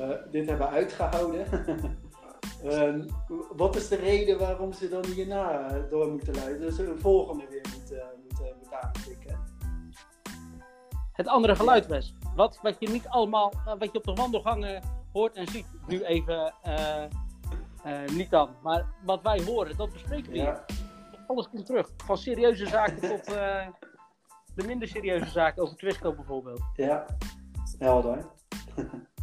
[0.00, 1.46] eh, dit hebben uitgehouden.
[2.64, 3.08] Ehm,
[3.56, 6.60] wat is de reden waarom ze dan hierna eh, door moeten luisteren?
[6.60, 9.38] Dus een volgende weer moeten, moeten, moeten aanklikken.
[11.12, 12.14] Het andere geluid, Wes.
[12.34, 14.82] Wat, wat je niet allemaal, eh, wat je op de wandelgangen
[15.12, 15.66] hoort en ziet.
[15.86, 17.04] Nu even eh,
[17.84, 18.48] eh, niet dan.
[18.62, 20.64] Maar wat wij horen, dat bespreken we hier.
[21.26, 21.90] Alles komt terug.
[21.96, 23.66] Van serieuze zaken tot eh,
[24.54, 26.62] de minder serieuze zaken over Twisco bijvoorbeeld.
[26.74, 27.06] ja.
[27.78, 28.24] helder.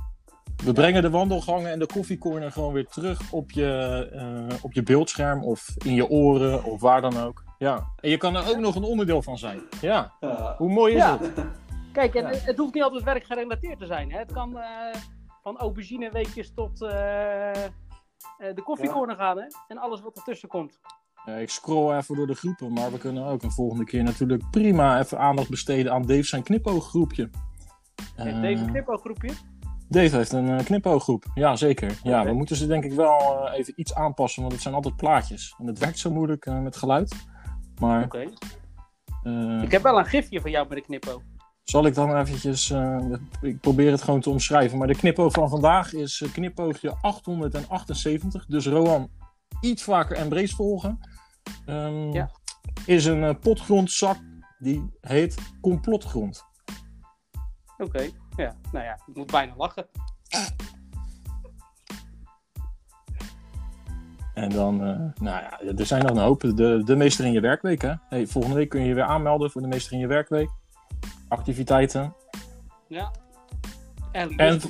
[0.65, 4.83] We brengen de wandelgangen en de koffiecorner gewoon weer terug op je, eh, op je
[4.83, 7.43] beeldscherm of in je oren of waar dan ook.
[7.57, 7.87] Ja.
[7.99, 9.61] En je kan er ook nog een onderdeel van zijn.
[9.81, 10.13] Ja.
[10.57, 11.17] Hoe mooi is Ja.
[11.19, 11.45] het?
[11.91, 12.39] Kijk, en Ja.
[12.39, 14.11] het, hoeft niet altijd werkgerelateerd te zijn.
[14.11, 14.19] Hè?
[14.19, 14.65] Het kan eh,
[15.43, 17.67] van aubergineweekjes tot eh, eh,
[18.37, 19.37] de koffiecorner gaan.
[19.37, 19.45] Hè?
[19.67, 20.79] En alles wat ertussen komt.
[21.39, 24.99] Ik scroll even door de groepen, maar we kunnen ook een volgende keer natuurlijk prima
[24.99, 27.29] even aandacht besteden aan Dave zijn knipooggroepje.
[28.15, 29.29] Eh, Dave een knipooggroepje?
[29.93, 31.25] Dave heeft een uh, knipooggroep.
[31.33, 31.99] Ja, zeker.
[32.03, 34.95] Ja, we moeten ze denk ik wel eh, even iets aanpassen, want het zijn altijd
[34.95, 35.55] plaatjes.
[35.57, 37.15] En het werkt zo moeilijk eh, met geluid.
[37.79, 38.25] Maar Oké.
[39.23, 41.21] eh, Ik heb wel een gifje van jou met de knipoog.
[41.63, 42.69] zal ik dan eventjes...
[42.69, 42.97] eh,
[43.41, 44.77] ik probeer het gewoon te omschrijven.
[44.77, 48.45] Maar de knipoog van vandaag is eh, knipoogje 878.
[48.45, 49.09] Dus Roan,
[49.61, 50.99] iets vaker Embrace volgen.
[51.65, 52.29] Ehm, Ja.
[52.85, 54.17] Is een eh, potgrondzak
[54.59, 56.43] die heet complotgrond.
[57.77, 58.55] Oké, ja.
[58.71, 59.85] Nou ja, ik moet bijna lachen.
[64.33, 66.41] En dan, eh, nou ja, er zijn nog een hoop.
[66.41, 67.93] De, de meester in je werkweek, hè?
[68.09, 70.49] Hey, volgende week kun je je weer aanmelden voor de meester in je werkweek.
[71.27, 72.15] Activiteiten.
[72.87, 73.11] Ja.
[74.11, 74.61] Ellie, En-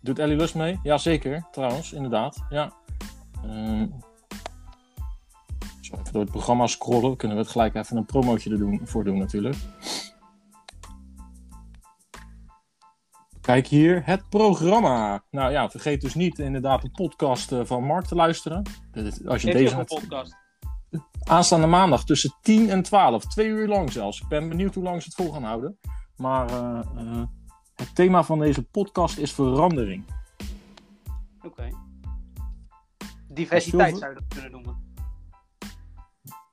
[0.00, 0.80] Doet Ellie Lust mee?
[0.82, 1.46] Ja, zeker.
[1.50, 2.44] Trouwens, inderdaad.
[2.50, 2.72] Ja.
[3.42, 3.86] Ehm,
[5.80, 7.16] zo even door het programma scrollen.
[7.16, 9.56] Kunnen we het gelijk even een promootje er doen, voor doen natuurlijk.
[13.48, 15.24] Kijk hier, het programma.
[15.30, 18.62] Nou ja, vergeet dus niet inderdaad de podcast eh, van Mark te luisteren.
[19.26, 20.36] Als je heeft deze een podcast?
[21.22, 23.26] Aanstaande maandag tussen 10 en 12.
[23.26, 24.20] Twee uur lang zelfs.
[24.20, 25.78] Ik ben benieuwd hoe lang ze het vol gaan houden.
[26.16, 27.22] Maar eh, eh,
[27.74, 30.04] het thema van deze podcast is verandering.
[31.42, 31.68] Oké.
[33.28, 34.94] Diversiteit zou je dat kunnen noemen.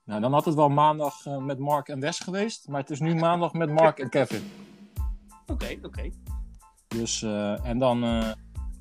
[0.06, 2.68] Nou, dan had het wel maandag met Mark en Wes geweest.
[2.68, 4.52] Maar het is nu maandag met Mark en Kevin.
[5.46, 6.12] Oké, oké.
[6.88, 8.32] Dus, eh, en dan eh,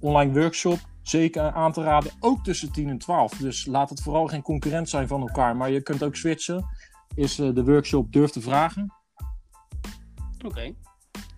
[0.00, 0.78] online workshop.
[1.02, 2.12] Zeker aan te raden.
[2.20, 3.32] Ook tussen 10 en 12.
[3.36, 5.56] Dus laat het vooral geen concurrent zijn van elkaar.
[5.56, 6.64] Maar je kunt ook switchen.
[7.14, 8.92] Is eh, de workshop Durf te Vragen.
[10.44, 10.74] Oké.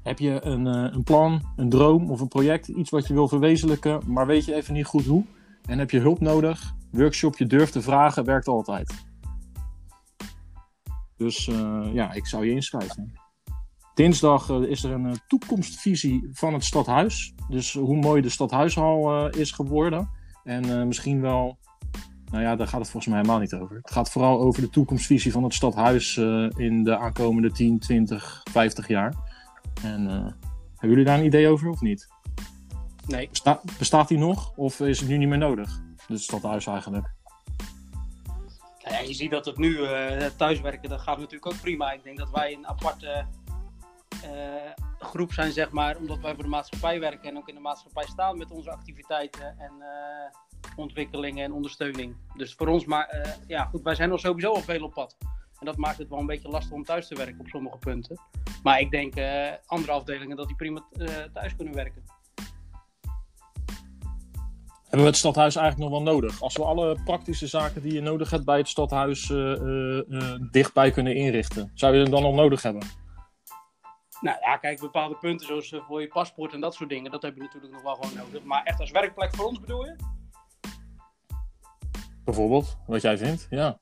[0.02, 4.02] Heb je een, een plan, een droom of een project, iets wat je wil verwezenlijken,
[4.06, 5.24] maar weet je even niet goed hoe?
[5.68, 6.74] En heb je hulp nodig?
[6.90, 9.04] Workshop je durft te vragen werkt altijd.
[11.16, 11.44] Dus
[11.92, 13.25] ja, ik zou je inschrijven.
[13.96, 17.34] Dinsdag eh, is er een eh, toekomstvisie van het stadhuis.
[17.48, 20.10] Dus hoe mooi de stadhuishal eh, is geworden.
[20.44, 21.58] En misschien wel,
[22.30, 23.76] nou ja, daar gaat het volgens mij helemaal niet over.
[23.76, 26.16] Het gaat vooral over de toekomstvisie van het stadhuis
[26.56, 29.14] in de aankomende 10, 20, 50 jaar.
[29.82, 32.08] En hebben jullie daar een idee over of niet?
[33.06, 33.28] Nee.
[33.28, 35.80] Besta- bestaat die nog of is het nu niet meer nodig?
[36.08, 37.14] Dus stadhuis eigenlijk.
[38.82, 39.78] Nou ja, je ziet dat het nu
[40.36, 41.92] thuiswerken, dat gaat natuurlijk ook prima.
[41.92, 43.26] Ik denk dat wij een aparte
[44.98, 48.06] groep zijn, zeg maar, omdat wij voor de maatschappij werken en ook in de maatschappij
[48.06, 52.16] staan met onze activiteiten en eh, ontwikkelingen en ondersteuning.
[52.36, 55.16] Dus voor ons, maar eh, ja, goed, wij zijn al sowieso al veel op pad.
[55.58, 58.20] En dat maakt het wel een beetje lastig om thuis te werken op sommige punten.
[58.62, 62.02] Maar ik denk eh, andere afdelingen dat die prima eh, thuis kunnen werken.
[64.96, 66.42] Hebben we het stadhuis eigenlijk nog wel nodig?
[66.42, 70.40] Als we alle praktische zaken die je nodig hebt bij het stadhuis eh, eh, eh,
[70.50, 72.82] dichtbij kunnen inrichten, zou je hem dan nog nodig hebben?
[74.20, 77.22] Nou ja, kijk, bepaalde punten zoals eh, voor je paspoort en dat soort dingen, dat
[77.22, 78.42] heb je natuurlijk nog wel gewoon nodig.
[78.44, 79.96] Maar echt als werkplek voor ons bedoel je?
[82.24, 83.46] Bijvoorbeeld, wat jij vindt?
[83.50, 83.78] Ja.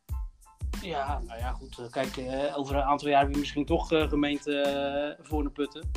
[0.83, 1.79] Ja, nou ja, goed.
[1.79, 5.91] eh, Kijk, eh, over een aantal jaar heb je misschien toch gemeente voor de putten.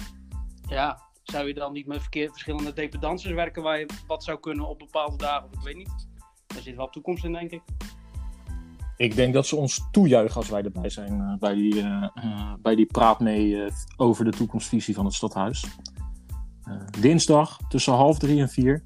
[0.70, 4.68] Ja, zou je dan niet met verkeer, verschillende dependances werken waar je wat zou kunnen
[4.68, 5.48] op bepaalde dagen?
[5.50, 6.08] Of ik weet niet.
[6.48, 7.62] Daar zit wel toekomst in, denk ik.
[8.98, 12.54] Ik denk dat ze ons toejuichen als wij erbij zijn eh, bij, die, eh, eh,
[12.62, 15.66] bij die praat mee over de toekomstvisie van het stadhuis.
[17.00, 18.84] Dinsdag tussen half drie en vier.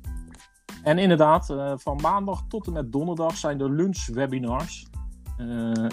[0.84, 4.88] En inderdaad, van maandag tot en met donderdag zijn er lunchwebinars.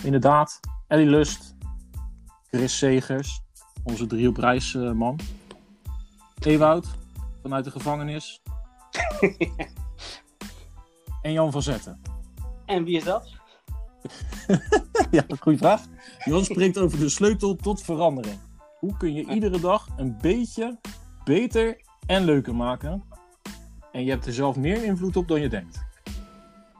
[0.02, 1.56] Inderdaad, Ellie Lust,
[2.50, 3.42] Chris Segers,
[3.82, 5.18] onze drie op reis eh, man.
[6.40, 6.86] Ewoud,
[7.42, 8.42] vanuit de gevangenis.
[11.22, 12.00] en Jan van Zetten.
[12.66, 13.37] En wie is dat?
[15.10, 15.82] Ja, goede vraag.
[16.24, 18.38] Jan spreekt over de sleutel tot verandering.
[18.78, 20.78] Hoe kun je iedere dag een beetje
[21.24, 23.04] beter en leuker maken?
[23.92, 25.86] En je hebt er zelf meer invloed op dan je denkt.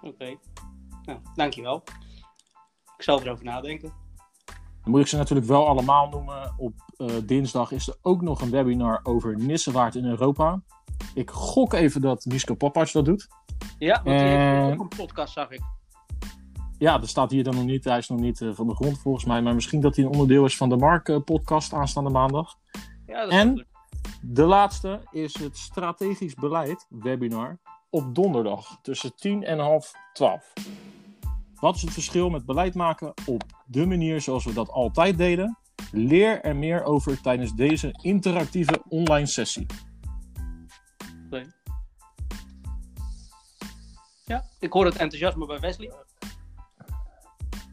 [0.02, 0.36] Oké.
[1.04, 1.82] Nou, dankjewel.
[2.96, 3.92] Ik zal erover nadenken.
[4.82, 6.54] Dan moet ik ze natuurlijk wel allemaal noemen.
[6.56, 10.62] Op eh, dinsdag is er ook nog een webinar over Nissewaard in Europa.
[11.14, 13.28] Ik gok even dat Misko Papac dat doet.
[13.78, 15.60] Ja, want die heeft ook een podcast, zag ik.
[16.78, 17.84] Ja, dat staat hier dan nog niet.
[17.84, 19.42] Hij is nog niet eh, van de grond volgens mij.
[19.42, 22.54] Maar misschien dat hij een onderdeel is van de Mark eh, podcast aanstaande maandag.
[23.06, 23.66] Ja, dat en?
[24.22, 27.58] De laatste is het strategisch beleid webinar
[27.90, 30.52] op donderdag tussen 10 en half 12.
[31.54, 35.58] Wat is het verschil met beleid maken op de manier zoals we dat altijd deden?
[35.92, 39.66] Leer er meer over tijdens deze interactieve online sessie.
[44.24, 45.92] Ja, ik hoor het enthousiasme bij Wesley.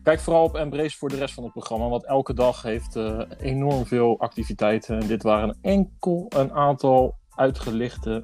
[0.06, 3.22] Kijk vooral op Embrace voor de rest van het programma, want elke dag heeft eh,
[3.40, 5.00] enorm veel activiteiten.
[5.00, 8.24] En dit waren enkel een aantal uitgelichte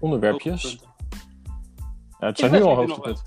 [0.00, 0.78] onderwerpjes.
[2.18, 3.24] Ja, het zijn nu al hoogtepunten.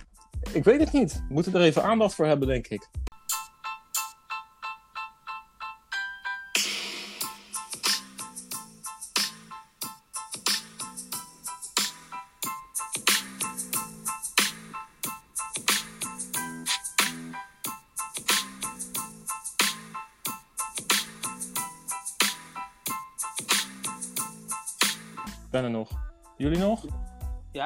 [0.54, 1.24] Ik weet het niet.
[1.28, 2.68] We moeten er even aandacht voor hebben, denk.
[2.68, 2.88] Ik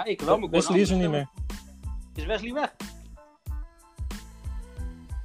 [0.03, 0.39] Ja, ik wel.
[0.39, 1.29] maar Wesley is er niet meer.
[2.15, 2.73] Is Wesley weg?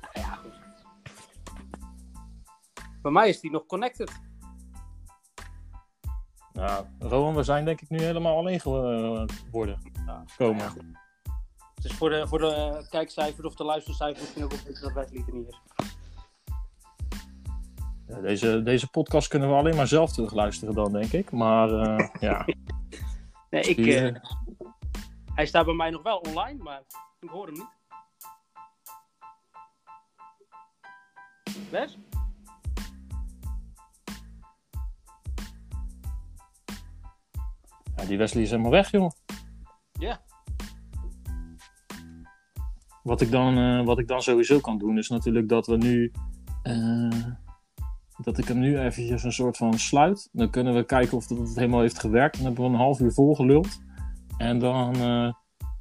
[0.01, 0.53] Nou ja, goed.
[3.03, 4.13] Bij mij is die nog connected.
[6.53, 9.79] Nou, Rowan, we zijn denk ik nu helemaal alleen geworden.
[10.07, 10.57] Ja, Komen.
[10.57, 10.73] ja.
[11.75, 15.25] Het is voor de, voor de kijkcijfers of de luistercijfers misschien ook op dat Wesley
[15.27, 15.61] er niet is.
[18.09, 21.31] Ja, deze, deze podcast kunnen we alleen maar zelf terugluisteren dan, denk ik.
[21.31, 22.45] Maar eh, ja,
[23.51, 24.15] Nee, ik, eh, eh,
[25.37, 26.83] hij staat bij mij nog wel online, maar
[27.21, 27.75] ik hoor hem niet.
[31.71, 31.99] Wes?
[37.97, 39.11] ja, die Wesley is helemaal weg, joh.
[39.99, 40.21] Ja.
[43.03, 46.13] Wat ik, dan, eh, wat ik dan sowieso kan doen, is natuurlijk dat we nu.
[46.63, 47.25] eh,
[48.23, 50.29] dat ik hem nu eventjes een soort van sluit.
[50.33, 52.37] Dan kunnen we kijken of dat het helemaal heeft gewerkt.
[52.37, 53.81] Dan hebben we een half uur volgeluld.
[54.37, 55.33] En dan eh,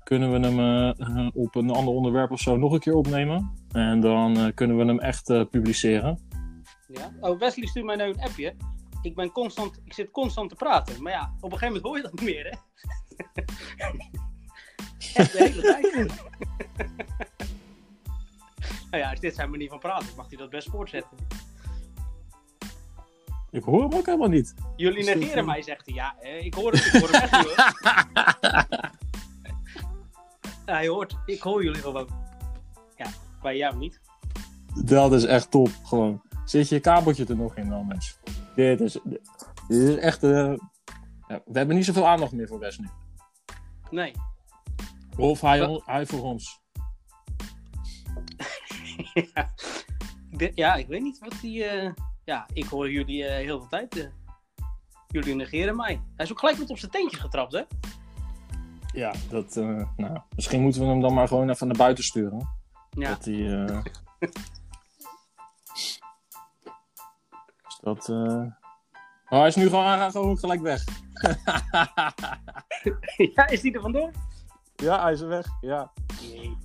[0.04, 3.66] kunnen we hem eh, eh, op een ander onderwerp of zo nog een keer opnemen.
[3.72, 6.20] En dan kunnen we hem echt publiceren.
[6.88, 7.12] Ja.
[7.20, 8.56] Oh, Wesley stuurt mij nu een appje.
[9.02, 11.02] Ik, ben constant, ik zit constant te praten.
[11.02, 12.58] Maar ja, op een gegeven moment hoor je dat niet meer, hè?
[15.22, 15.94] Echt de hele tijd.
[18.92, 21.18] nou ja, als dit zijn manier van praten, mag hij dat best voortzetten.
[23.56, 24.54] Ik hoor hem ook helemaal niet.
[24.76, 25.96] Jullie Is negeren mij, zegt hij.
[25.96, 27.56] Ja, eh, ik hoor het, ik hoor hem echt niet,
[30.76, 32.08] hij hoort, ik hoor jullie gewoon.
[32.96, 33.08] Ja,
[33.42, 34.00] bij jou niet.
[34.86, 36.22] Dat is echt top, gewoon.
[36.46, 38.16] Zit je kabeltje er nog in dan, mensen?
[38.56, 38.98] Dit is,
[39.68, 40.24] dit is echt...
[40.24, 40.54] eh,
[41.28, 42.88] ja, we hebben niet zoveel aandacht meer voor Wes nu.
[43.90, 44.12] Nee.
[45.18, 46.60] Of hij, hij voor ons.
[49.34, 49.54] ja.
[50.32, 51.64] Ik denk- ja, ik weet niet wat die.
[51.64, 51.92] eh,
[52.26, 53.98] Ja, ik hoor jullie eh, heel veel tijd.
[53.98, 54.06] eh,
[55.08, 56.02] jullie negeren mij.
[56.16, 57.62] Hij is ook gelijk met op zijn teentjes getrapt, hè?
[58.94, 59.58] Ja, dat...
[59.58, 62.48] eh, nou, misschien moeten we hem dan maar gewoon even naar buiten sturen.
[62.90, 63.10] Ja.
[63.10, 63.66] Dat hij...
[64.20, 64.32] dus
[67.82, 68.10] dat...
[69.30, 70.84] Oh, hij is nu gewoon, hij gewoon gelijk weg.
[73.36, 74.12] ja, is die er vandoor?
[74.76, 75.48] Ja, hij is er weg.
[75.62, 75.92] Ja.
[76.22, 76.58] Nee.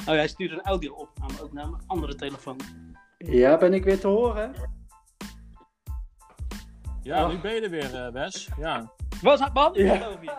[0.00, 2.56] Oh, hij stuurt een audio op, aan, ook naar mijn andere telefoon.
[3.26, 4.54] Ja, ben ik weer te horen?
[7.02, 7.30] Ja, Oh.
[7.30, 8.48] nu ben je er weer, eh, Wes.
[8.58, 8.92] Ja.
[9.22, 9.70] Was het man?
[9.74, 9.94] Ja.
[10.20, 10.32] Je.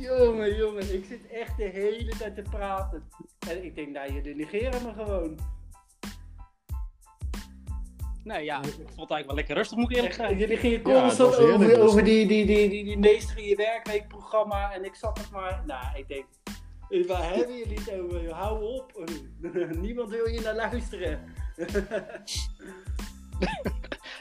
[0.08, 3.02] jongen, jongen, ik zit echt de hele tijd te praten.
[3.48, 5.38] En ik denk, nou, jullie negeren me gewoon.
[8.24, 10.38] Nee, ja, ik vond het eigenlijk wel lekker rustig, moet ik eerlijk zeggen.
[10.38, 14.72] jullie gingen constant over, over die, die, die, die, die meester in je werkweekprogramma.
[14.72, 16.24] En ik zat het maar, nou, ik denk,
[17.06, 18.32] waar hebben jullie het over?
[18.32, 19.04] Hou op.
[19.80, 21.20] Niemand wil je naar luisteren.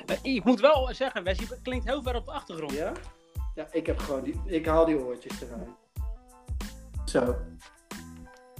[0.05, 2.71] Eh, Ik moet wel zeggen, Wes, je klinkt heel ver op de achtergrond.
[2.71, 2.91] Ja?
[3.55, 5.69] Ja, ik heb gewoon die, ik haal die oortjes eruit.
[7.05, 7.35] Zo.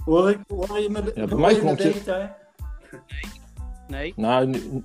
[0.04, 2.34] Hoor, ik, hoor je me, bij hoor mij je beter?
[3.88, 4.12] Nee.
[4.16, 4.82] Nou, nu-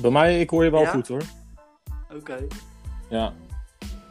[0.00, 0.90] bij mij, ik hoor je wel Ja?
[0.90, 1.22] goed hoor.
[2.14, 2.46] Oké.
[3.10, 3.32] Ja.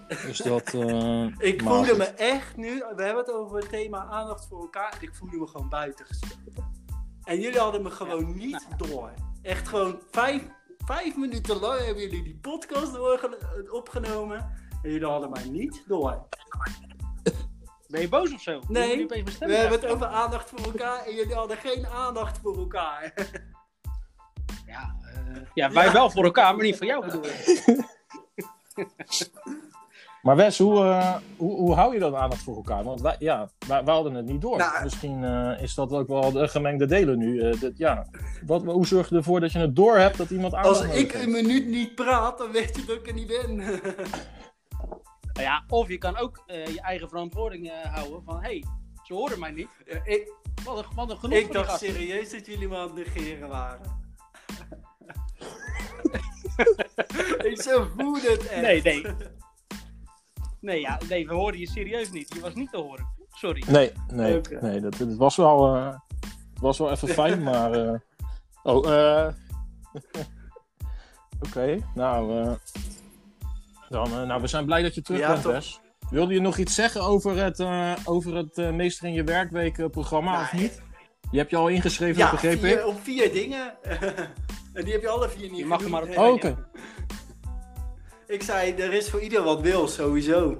[0.07, 0.73] Dus dat...
[0.73, 4.59] eh, Ik maar voelde me echt nu, we hebben het over het thema aandacht voor
[4.61, 4.91] elkaar.
[4.93, 6.75] En ik voelde me gewoon buitengesloten.
[7.23, 9.11] En jullie hadden me gewoon niet door.
[9.41, 10.43] Echt gewoon vijf,
[10.77, 12.99] vijf minuten lang hebben jullie die podcast
[13.71, 14.37] opgenomen.
[14.83, 16.27] En jullie hadden mij niet door.
[17.87, 18.61] Ben je boos of zo?
[18.67, 19.07] Nee.
[19.07, 19.23] We
[19.55, 23.13] hebben het over aandacht voor elkaar en jullie hadden geen aandacht voor elkaar.
[24.65, 27.85] Ja, eh, ja, wij wel voor elkaar, maar niet voor jou bedoel ik.
[30.27, 32.83] Maar Wes, hoe, eh, hoe, hoe hou je dan aandacht voor elkaar?
[32.83, 34.57] Want wij, ja, wij, wij hadden het niet door.
[34.57, 37.39] Nou, Misschien eh, is dat ook wel de gemengde delen nu.
[37.41, 38.05] Eh, dit- ja.
[38.45, 41.11] Wat, hoe zorg je ervoor dat je het door hebt dat iemand aandacht Als ik
[41.11, 41.25] heeft?
[41.25, 43.55] een minuut niet praat, dan weet je dat ik er niet ben.
[43.55, 43.79] Nou
[45.47, 48.63] ja, of je kan ook eh, je eigen verantwoording eh, houden van, hé, hey,
[49.03, 49.69] ze horen mij niet.
[50.03, 50.31] Ik,
[50.63, 51.87] Wat een, wat een genoeg ik dacht gasten.
[51.93, 53.79] serieus dat jullie me aan het negeren waren.
[57.51, 58.61] ik zo voel het echt.
[58.61, 59.05] Nee, nee.
[60.67, 62.33] Nee, ja, nee, we hoorden je serieus niet.
[62.33, 63.07] Je was niet te horen.
[63.31, 63.63] Sorry.
[63.67, 65.95] Nee, nee, nee dat, het was wel, eh,
[66.61, 67.71] was wel even fijn, maar...
[67.71, 67.93] eh,
[68.63, 69.33] oh, eh...
[71.47, 72.51] Oké, nou, eh,
[73.89, 75.43] dan, nou, we zijn blij dat je terug Ja, bent.
[75.43, 75.79] Wes.
[76.09, 80.31] Wilde je nog iets zeggen over het, eh, over het Meester in je Werkweek programma,
[80.31, 80.81] Nou, of niet?
[81.31, 82.85] Je hebt je al ingeschreven, Ja, begreep vier, ik?
[82.85, 83.73] op vier dingen.
[84.73, 86.17] en die heb je alle vier niet Je mag er maar op.
[86.17, 86.67] Oh, oké.
[88.27, 90.57] Ik zei, er is voor ieder wat wil, sowieso.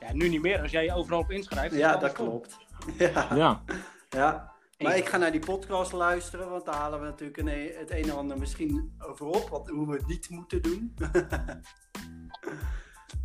[0.00, 0.62] Ja, nu niet meer.
[0.62, 1.74] Als jij je overal op inschrijft.
[1.74, 2.56] Ja, dat klopt.
[2.98, 3.62] Ja, Ja,
[4.08, 4.54] ja.
[4.78, 7.48] Maar ik ga naar die podcast luisteren, want daar halen we natuurlijk een,
[7.78, 10.94] het een en ander misschien over op, wat, hoe we het niet moeten doen.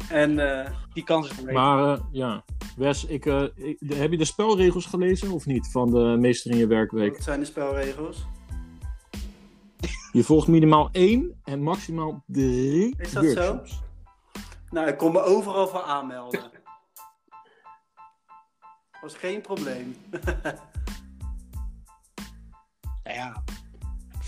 [0.10, 2.43] en eh, Die kans is er maar eh, ja.
[2.77, 6.58] Wes, ik, eh, ik- heb je de spelregels gelezen of niet van de Meester in
[6.58, 7.13] je Werkweek?
[7.13, 8.25] wat zijn de spelregels?
[10.12, 13.62] Je volgt minimaal één en maximaal drie Is dat zo?
[14.69, 16.52] Nou, ik kon me overal voor aanmelden.
[19.02, 19.95] Was geen probleem.
[23.04, 23.43] Nou ja.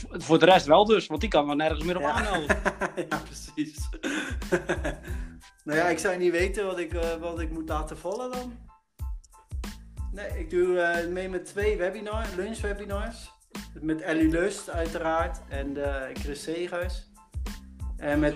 [0.10, 2.12] Voor- de rest wel dus, want die kan wel nergens meer op Ja.
[2.12, 2.58] aanmelden.
[3.10, 3.90] ja, precies.
[5.66, 8.58] nou ja, ik zou niet weten wat ik, eh, wat ik moet laten vallen dan.
[10.12, 13.32] Nee, ik doe eh, mee met twee webinars, lunchwebinars.
[13.82, 17.12] Met Ellie Lust uiteraard en eh, Chris Segers.
[17.98, 18.36] En met,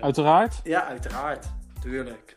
[0.00, 0.60] Uiteraard.
[0.64, 1.46] ja uiteraard,
[1.80, 2.36] tuurlijk.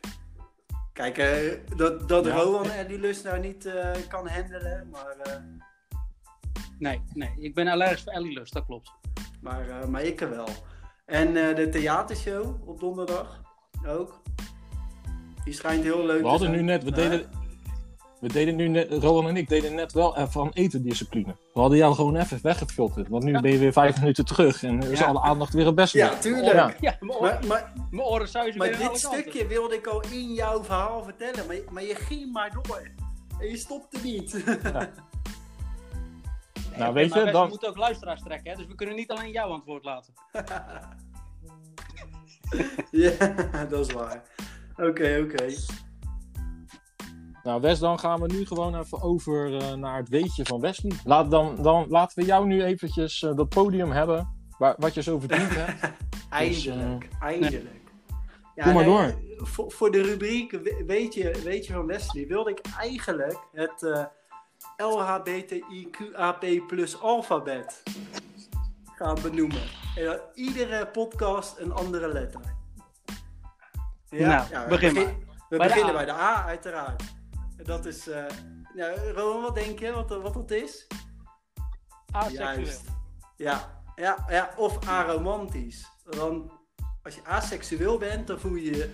[0.94, 2.34] Kijk, eh, dat, dat Ja.
[2.36, 5.34] Rowan Ellie Lust nou niet eh, kan handelen, maar, eh,
[6.80, 7.32] Nee, nee.
[7.40, 8.92] Ik ben allergisch voor Ellie Lust, dat klopt.
[9.42, 10.48] maar, eh, maar ik er wel.
[11.06, 13.42] En eh, de theatershow op donderdag
[13.88, 14.22] ook.
[15.44, 16.60] Die schijnt heel leuk We te hadden zijn.
[16.60, 17.30] nu net, we deden,
[18.20, 21.36] we deden nu net, Roland en ik deden net wel eh, van etendiscipline.
[21.54, 23.42] We hadden jou gewoon even weggefilterd, want nu Ja.
[23.42, 25.06] ben je weer vijf minuten terug en is Ja.
[25.06, 25.98] alle aandacht weer het beste.
[25.98, 26.54] Ja, tuurlijk.
[26.54, 26.74] Ja.
[26.80, 30.34] Ja, mijn oren, Maar, maar, mijn oren zuizen maar dit stukje wilde ik al in
[30.34, 32.88] jouw verhaal vertellen, maar, je- maar je ging maar door.
[33.40, 34.34] En je stopte niet.
[36.70, 38.58] Nee, Nou, weet je, we moeten ook luisteraars trekken, hè?
[38.58, 40.14] dus we kunnen niet alleen jouw antwoord laten.
[42.92, 43.12] ja,
[43.70, 44.24] dat is waar.
[44.78, 45.46] Oké, oké.
[47.50, 50.92] Nou, Wes, dan gaan we nu gewoon even over eh, naar het weetje van Wesley.
[51.04, 55.02] Laat dan, dan laten we jou nu eventjes eh, dat podium hebben, waar, wat je
[55.02, 55.94] zo verdiend hebt.
[56.30, 57.82] Eindelijk, eindelijk.
[58.56, 59.14] Ja, Doe maar nee, door.
[59.48, 63.84] Voor, voor de rubriek we- weet je, weet je van Wesley wilde ik eigenlijk het
[63.84, 64.06] eh
[64.78, 67.84] LHBTIQAP plus alfabet
[68.96, 69.62] gaan benoemen.
[69.96, 72.42] En dan iedere podcast een andere letter.
[74.10, 75.16] Nou, we begin begin- maar.
[75.50, 77.18] We Bij beginnen bij de A, uiteraard.
[77.70, 78.08] Dat is...
[78.08, 78.26] eh
[78.74, 80.88] nou, Rowan, wat denk je wat, wat dat is?
[82.12, 82.46] Aseksueel.
[83.36, 85.88] Ja, ja, ja, of aromantisch.
[86.10, 86.52] Dan,
[87.04, 88.94] als je aseksueel bent, dan voel je je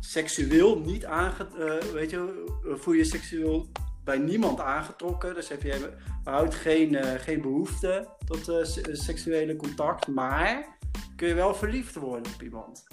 [0.00, 1.46] seksueel niet aange...
[1.58, 3.68] eh, weet je, eh, voel je seksueel
[4.04, 5.34] bij niemand aangetrokken.
[5.34, 10.06] Dus heb je überhaupt geen, eh, geen behoefte tot eh, se- seksuele contact.
[10.06, 10.78] Maar
[11.16, 12.86] kun je wel verliefd worden op iemand.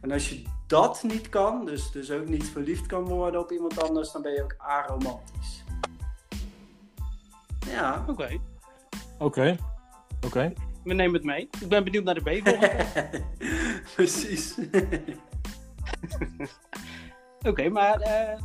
[0.00, 3.82] En als je dat niet kan, dus, dus ook niet verliefd kan worden op iemand
[3.82, 5.64] anders, dan ben je ook aromantisch.
[7.66, 8.04] Ja.
[8.08, 8.38] Oké,
[9.18, 9.56] Oké,
[10.26, 10.52] oké.
[10.84, 11.48] we nemen het mee.
[11.60, 12.84] Ik ben benieuwd naar de B volgende.
[13.94, 14.54] Precies.
[17.48, 18.38] Oké, maar eh,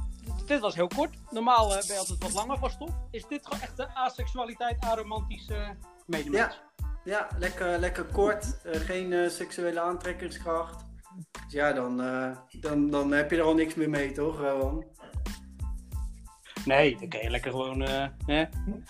[0.46, 1.16] dit was heel kort.
[1.32, 2.90] Normaal eh, ben je altijd wat langer van stof.
[3.12, 5.70] Is dit gewoon echt de aseksualiteit, aromantische uh,
[6.06, 6.62] medemens?
[7.04, 8.62] ja, lekker, lekker kort.
[8.62, 10.84] eh, geen eh, seksuele aantrekkingskracht.
[11.16, 14.86] Dus ja, dan, eh, dan, dan heb je er al niks meer mee, toch, Rowan?
[16.66, 18.46] Nee, dan kan je lekker gewoon eh hè,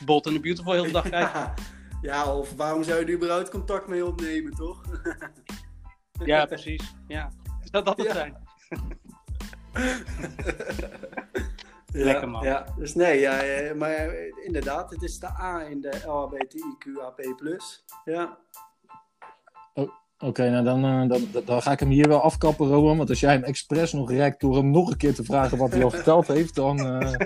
[0.06, 1.32] Bold and the Beautiful heel de dag kijken.
[2.02, 4.82] Ja, ja, of waarom zou je er überhaupt contact mee opnemen, toch?
[6.26, 6.96] Ja, precies.
[7.08, 7.32] Ja.
[7.72, 8.14] Zou dat het Ja.
[8.14, 8.38] zijn?
[11.96, 12.44] Ja, Lekker, man.
[12.44, 17.22] Ja, dus nee, ja, eh, maar eh, inderdaad, het is de A in de LHBTIQAP+.
[18.06, 18.38] Ja.
[20.26, 22.98] Oké, nou dan, eh, dan, dan- dan ga ik hem hier wel afkappen, Rowan.
[22.98, 25.72] Want als jij hem expres nog rekt door hem nog een keer te vragen wat
[25.72, 26.80] hij al verteld heeft, dan...
[26.80, 27.12] eh,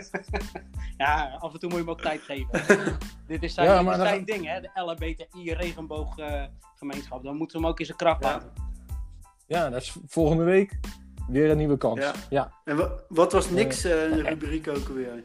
[0.98, 2.50] Ja, af en toe moet je hem ook tijd geven.
[3.28, 4.62] dit is zijn, Ja, dit maar is dan- zijn ding, hè?
[4.62, 7.24] De LHBTI regenbooggemeenschap.
[7.24, 8.32] dan moeten we hem ook in zijn kracht Ja.
[8.32, 8.50] laten.
[9.48, 10.80] ja, dat is volgende week.
[11.28, 12.00] weer een nieuwe kans.
[12.00, 12.14] Ja.
[12.30, 15.24] Ja, En wa- wat was niks eh, rubriek ook alweer?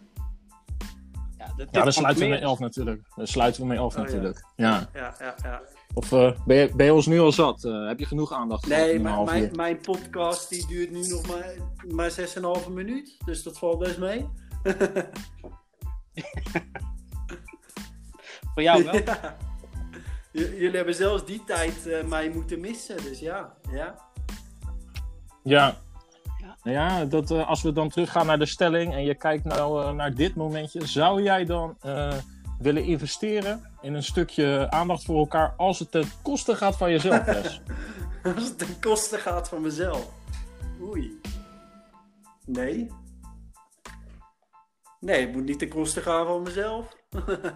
[1.39, 3.03] Ja, de tip ja daar sluiten we mee af natuurlijk.
[3.17, 4.05] Daar sluiten we mee af Oh, ja.
[4.05, 4.45] natuurlijk.
[4.57, 4.89] Ja.
[4.93, 5.61] Ja, ja, ja.
[5.95, 7.65] Of eh, ben, je, ben je ons nu al zat?
[7.65, 11.55] Eh, heb je genoeg aandacht Nee, maar mijn, mijn podcast die duurt nu nog maar,
[11.95, 12.15] maar
[12.67, 13.17] 6,5 minuut.
[13.25, 14.29] Dus dat valt best mee.
[18.55, 18.95] Voor jou wel.
[19.05, 19.37] Ja.
[20.33, 22.97] J- Jullie hebben zelfs die tijd eh, mij moeten missen.
[22.97, 23.95] Dus ja, ja.
[25.43, 25.77] Ja.
[26.39, 26.57] Ja.
[26.63, 29.95] Nou ja, dat, eh, als we dan teruggaan naar de stelling en je kijkt nou
[29.95, 32.15] naar dit momentje, zou jij dan eh,
[32.59, 37.27] willen investeren in een stukje aandacht voor elkaar als het ten koste gaat van jezelf?
[38.37, 40.11] Als het ten koste gaat van mezelf.
[40.83, 41.21] Oei.
[42.47, 42.91] Nee.
[45.01, 46.97] Nee, het moet niet ten koste gaan van mezelf.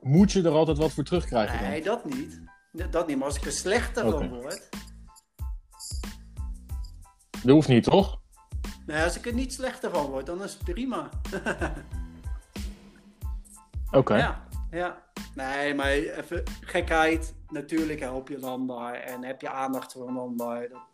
[0.00, 1.68] Moet je er altijd wat voor terugkrijgen dan?
[1.68, 2.40] Nee, dat niet.
[2.90, 4.68] Dat niet, maar als ik er slechter van word.
[7.30, 8.20] Dat hoeft niet, toch?
[8.86, 11.08] Nee, als ik er niet slechter van word, dan is het prima.
[13.90, 14.16] Oké.
[14.16, 15.06] Ja, ja.
[15.34, 17.34] Nee, maar even gekheid.
[17.48, 20.70] Natuurlijk help je een ander en heb je aandacht voor een ander.
[20.70, 20.86] Dat-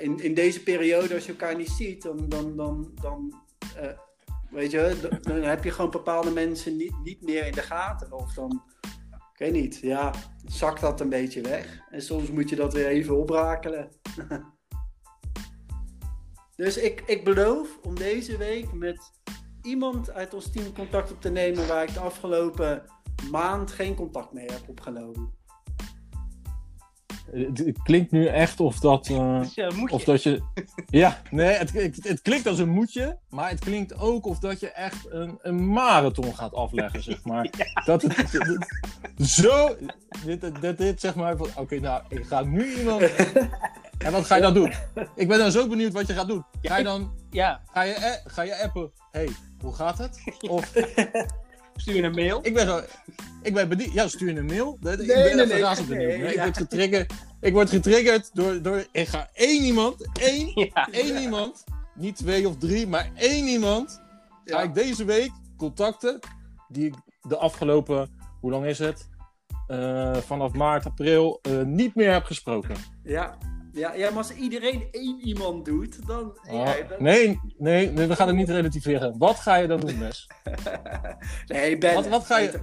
[0.00, 3.42] in, in deze periode, als je elkaar niet ziet, dan, dan, dan, dan
[3.76, 3.98] eh,
[4.50, 8.12] weet je, dan, dan heb je gewoon bepaalde mensen niet, niet meer in de gaten.
[8.12, 8.62] Of dan,
[9.32, 10.12] ik weet niet, ja,
[10.44, 11.80] zakt dat een beetje weg.
[11.90, 13.88] En soms moet je dat weer even oprakelen.
[16.56, 19.10] dus ik, ik beloof om deze week met
[19.62, 22.82] iemand uit ons team contact op te nemen waar ik de afgelopen
[23.30, 25.38] maand geen contact mee heb opgenomen.
[27.32, 30.42] Het, het klinkt nu echt of dat, eh, eh, of dat je...
[30.86, 34.60] Ja, nee, het, het, het klinkt als een moetje, maar het klinkt ook of dat
[34.60, 37.50] je echt een, een marathon gaat afleggen, zeg maar.
[37.84, 38.40] Dat het,
[39.28, 39.76] zo...
[40.24, 43.02] Dit, dit, dit, zeg maar, oké, nou, ik ga nu iemand...
[44.04, 44.72] En wat ga je dan doen?
[45.14, 46.44] Ik ben dan zo benieuwd wat je gaat doen.
[46.62, 49.28] Ga je dan, Ja, ga je, eh, ga je appen, hey,
[49.62, 50.20] hoe gaat het?
[50.48, 50.72] Of,
[51.76, 52.38] stuur je een mail.
[52.42, 52.80] ik ben zo,
[53.42, 54.72] ik ben benieuwd, ja, stuur je een mail.
[54.74, 56.08] Ik ben Nee, nee, nee, razend benieuwd.
[56.08, 56.42] nee, Nee, ik, ja.
[56.42, 60.88] word getriggerd, ik word getriggerd door, door, ik ga één iemand, één Ja.
[60.90, 64.00] één iemand, niet twee of drie, maar één iemand,
[64.44, 64.62] ga Ja.
[64.62, 66.18] ik deze week contacten
[66.68, 69.08] die ik de afgelopen, hoe lang is het?
[69.66, 72.76] Eh, vanaf maart, april eh, niet meer heb gesproken.
[73.02, 73.36] Ja,
[73.72, 76.38] ja, ja, maar als iedereen één iemand doet, dan...
[76.42, 79.18] ja, Oh, dan- nee, nee, nee, we gaan het niet relativeren.
[79.18, 80.26] Wat ga je dan doen, Mes?
[81.46, 81.94] nee, bellen.
[81.96, 82.60] Wat- wat ga je-.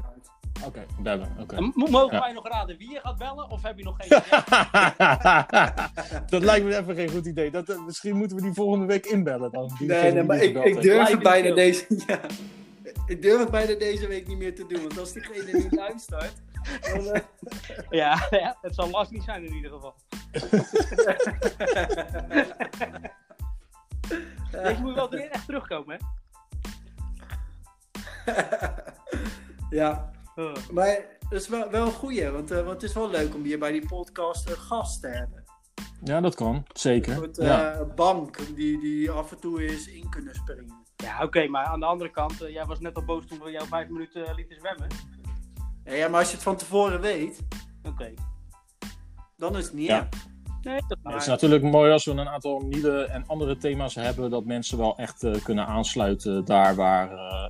[0.66, 1.36] Oké, bellen.
[1.40, 1.56] Oké.
[1.56, 2.22] En mo- Mogen Ja.
[2.24, 3.50] wij nog raden wie je gaat bellen?
[3.50, 4.22] Of heb je nog geen idee?
[6.30, 7.52] dat lijkt me even geen goed idee.
[7.52, 9.72] Dat, eh, misschien moeten we die volgende week inbellen dan.
[9.80, 11.86] Nee, nee, maar ik, ik durf het bijna deze...
[12.08, 12.20] Ja.
[13.06, 16.34] Ik durf het bijna deze week niet meer te doen, want als diegene niet luistert...
[16.94, 17.22] Dan, eh,
[17.90, 19.94] ja, ja, het zal last niet zijn in ieder geval.
[24.52, 26.04] Deze moet wel erin echt terugkomen, hè?
[29.78, 33.10] ja, Uh, maar dat is wel, wel een goeie, want, eh, want het is wel
[33.10, 35.44] leuk om hier bij die podcast een gast te hebben.
[36.04, 36.56] Ja, dat kan.
[36.56, 37.14] Een Zeker.
[37.16, 37.72] soort Ja.
[37.74, 40.84] eh, bank die, die af en toe eens in kunnen springen.
[40.96, 43.52] ja, oké, maar aan de andere kant, eh, jij was net al boos toen we
[43.52, 44.88] jou vijf minuten eh, lieten zwemmen.
[45.84, 47.40] Ja, ja, maar als je het van tevoren weet,
[47.84, 48.14] Oké.
[49.38, 49.98] Dan is het niet Ja.
[49.98, 50.08] erg.
[50.62, 54.30] Nee, dat Het is natuurlijk mooi als we een aantal nieuwe en andere thema's hebben,
[54.30, 57.50] dat mensen wel echt eh, kunnen aansluiten daar waar eh,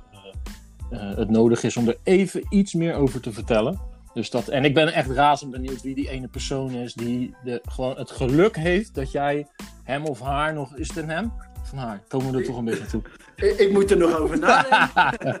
[0.90, 3.80] eh, het nodig is om er even iets meer over te vertellen.
[4.14, 7.60] Dus dat, en ik ben echt razend benieuwd wie die ene persoon is die de,
[7.70, 9.46] gewoon het geluk heeft dat jij
[9.84, 10.76] hem of haar nog.
[10.76, 11.32] Is het een hem?
[11.62, 12.02] Van haar.
[12.08, 13.02] Komen we er toch een beetje toe.
[13.36, 15.40] Ik, ik moet er nog over nadenken.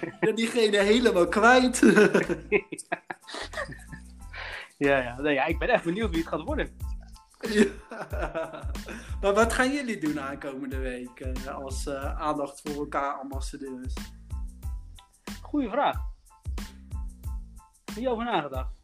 [0.00, 1.82] Ik ben diegene helemaal kwijt.
[4.78, 5.20] Ja, ja.
[5.20, 6.76] Nee, ja, ik ben echt benieuwd wie het gaat worden.
[7.40, 7.64] Ja.
[9.20, 13.94] Maar wat gaan jullie doen aankomende week eh, als eh, aandacht voor elkaar ambassadeurs?
[15.42, 15.96] Goeie vraag.
[17.84, 18.76] Heb je over nagedacht?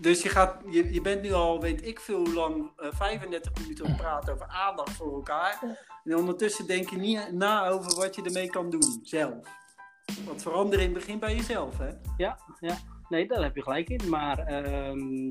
[0.00, 3.52] Dus- je, gaat, je, je bent nu al, weet ik veel hoe lang, eh, 35
[3.60, 5.78] minuten het praten over aandacht voor elkaar.
[6.04, 9.48] En ondertussen denk je niet na over wat je ermee kan doen, zelf.
[10.24, 11.90] Want verandering begint bij jezelf, hè?
[12.16, 12.76] Ja, ja.
[13.14, 14.08] Nee, daar heb je gelijk in.
[14.08, 15.28] Maar, ehm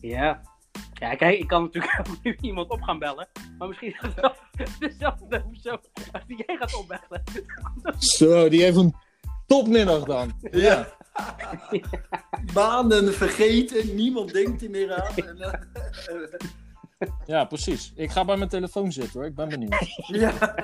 [0.00, 0.40] ja.
[0.92, 3.28] Ja, kijk, ik kan natuurlijk ook nu iemand op gaan bellen.
[3.58, 4.34] Maar misschien is wel
[4.88, 5.80] dezelfde persoon
[6.12, 7.22] als die jij gaat opbellen.
[7.98, 8.94] Zo, die heeft een
[9.46, 10.32] topmiddag dan.
[10.50, 10.88] Ja.
[12.54, 15.14] Maanden vergeten, niemand denkt er meer aan.
[17.26, 17.92] Ja, precies.
[17.96, 19.28] Ik ga bij mijn telefoon zitten hoor.
[19.28, 19.86] Ik ben benieuwd.
[20.06, 20.32] ja.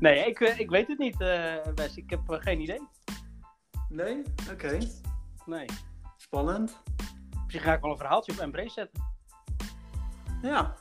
[0.00, 1.96] Nee, ik, eh, ik weet het niet, eh Wes.
[1.96, 2.88] Ik heb eh, geen idee.
[3.88, 4.22] Nee?
[4.50, 4.78] Oké.
[5.46, 5.66] Nee.
[6.16, 6.80] Spannend.
[7.44, 9.02] Misschien ga ik wel een verhaaltje op Embrace zetten.
[10.42, 10.74] Ja.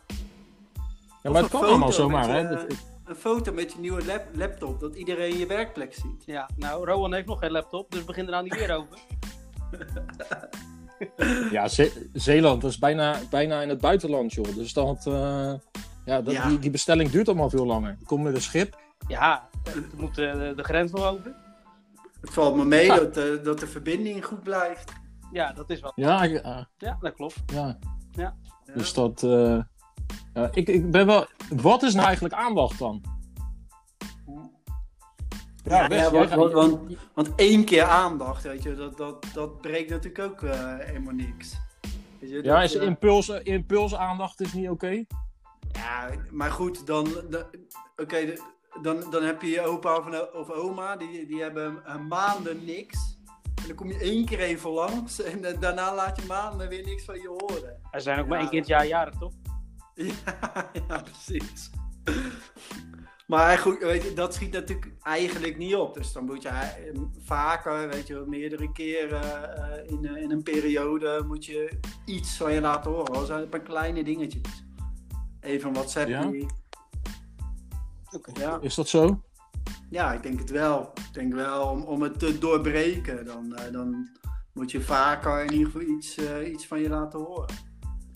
[1.24, 2.68] Ja, maar het kan allemaal zomaar, hè?
[3.06, 6.24] Een foto met je nieuwe lap- laptop, dat iedereen je werkplek ziet.
[6.26, 8.98] Ja, nou, Rowan heeft nog geen laptop, dus begin er nou niet weer over.
[11.52, 14.56] Ja, Ze- Zeeland, dat is bijna, bijna in het buitenland, joh.
[14.56, 15.54] Dus dat, eh,
[16.06, 16.48] ja, dat, Ja.
[16.48, 17.96] Die, die bestelling duurt allemaal veel langer.
[18.00, 18.80] Je komt met een schip.
[19.08, 21.34] Ja, we moeten de, de grens nog over.
[22.22, 24.92] Het valt me mee dat, eh, dat de verbinding goed blijft.
[25.32, 25.92] Ja, dat is wat.
[25.96, 27.36] Ja, ik- eh, Ja, dat klopt.
[27.46, 27.78] ja.
[28.12, 28.36] Ja.
[28.74, 29.24] Dus dat...
[29.24, 29.60] eh,
[30.34, 31.26] ja, ik, ik ben wel...
[31.50, 33.02] Wat is nou eigenlijk aandacht dan?
[35.64, 40.20] Ja, want, want, want, want één keer aandacht, weet je, dat, dat, dat breekt natuurlijk
[40.32, 41.58] ook eh, helemaal niks.
[42.20, 45.04] Weet je, Ja, dat, is eh, impuls, impulsaandacht is niet oké?
[45.72, 47.44] Ja, maar goed, dan, dan,
[47.98, 48.34] oké,
[48.82, 52.66] dan, dan heb je je opa of, een- of oma, die, die hebben een maanden
[52.66, 53.18] niks.
[53.62, 56.84] En dan kom je één keer even langs en da- daarna laat je maanden weer
[56.86, 57.80] niks van je horen.
[57.92, 59.32] Er zijn ook maar één keer het jaar jarig, toch?
[59.96, 61.70] Ja, ja precies.
[63.32, 65.94] Maar goed, weet je, dat schiet natuurlijk eigenlijk niet op.
[65.94, 66.50] Dus dan moet je
[67.24, 72.54] vaker, weet je, meerdere keren eh, in, eh, in een periode moet je iets van
[72.54, 73.16] je laten horen.
[73.16, 74.64] Al zijn het maar kleine dingetjes.
[75.40, 76.08] Even een WhatsApp.
[78.34, 78.60] Ja?
[78.62, 79.22] Is dat zo?
[79.90, 80.92] Ja, ik denk het wel.
[80.96, 83.26] Ik denk wel om, om het te doorbreken.
[83.26, 84.10] Dan, eh, dan
[84.54, 87.56] moet je vaker in ieder geval iets, iets van je laten horen.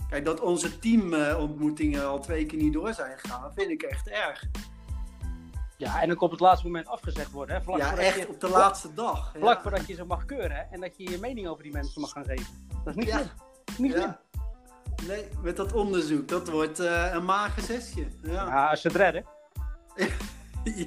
[0.09, 4.43] Kijk, dat onze teamontmoetingen al twee keer niet door zijn gegaan, vind ik echt erg.
[5.77, 7.55] Ja, en ook op het laatste moment afgezegd worden.
[7.55, 7.61] Hè?
[7.61, 9.31] Vlak ja, voordat echt je, op de laatste dag.
[9.33, 9.39] Ja.
[9.39, 10.61] Vlak voordat je ze mag keuren hè?
[10.71, 12.45] en dat je je mening over die mensen mag gaan geven.
[12.83, 13.17] Dat is niet Ja.
[13.17, 13.29] slim.
[13.77, 14.15] Niet slim.
[15.07, 18.07] Nee, met dat onderzoek, dat wordt eh, een mager zesje.
[18.21, 18.31] Ja.
[18.31, 19.25] Ja, als ze het redden.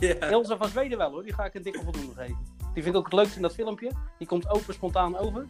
[0.01, 0.15] Ja.
[0.15, 2.39] Ilse van Zweden wel hoor, die ga ik een dikke voldoende geven.
[2.75, 3.93] Die vind ik ook het leukste in dat filmpje.
[4.19, 5.47] Die komt open spontaan over.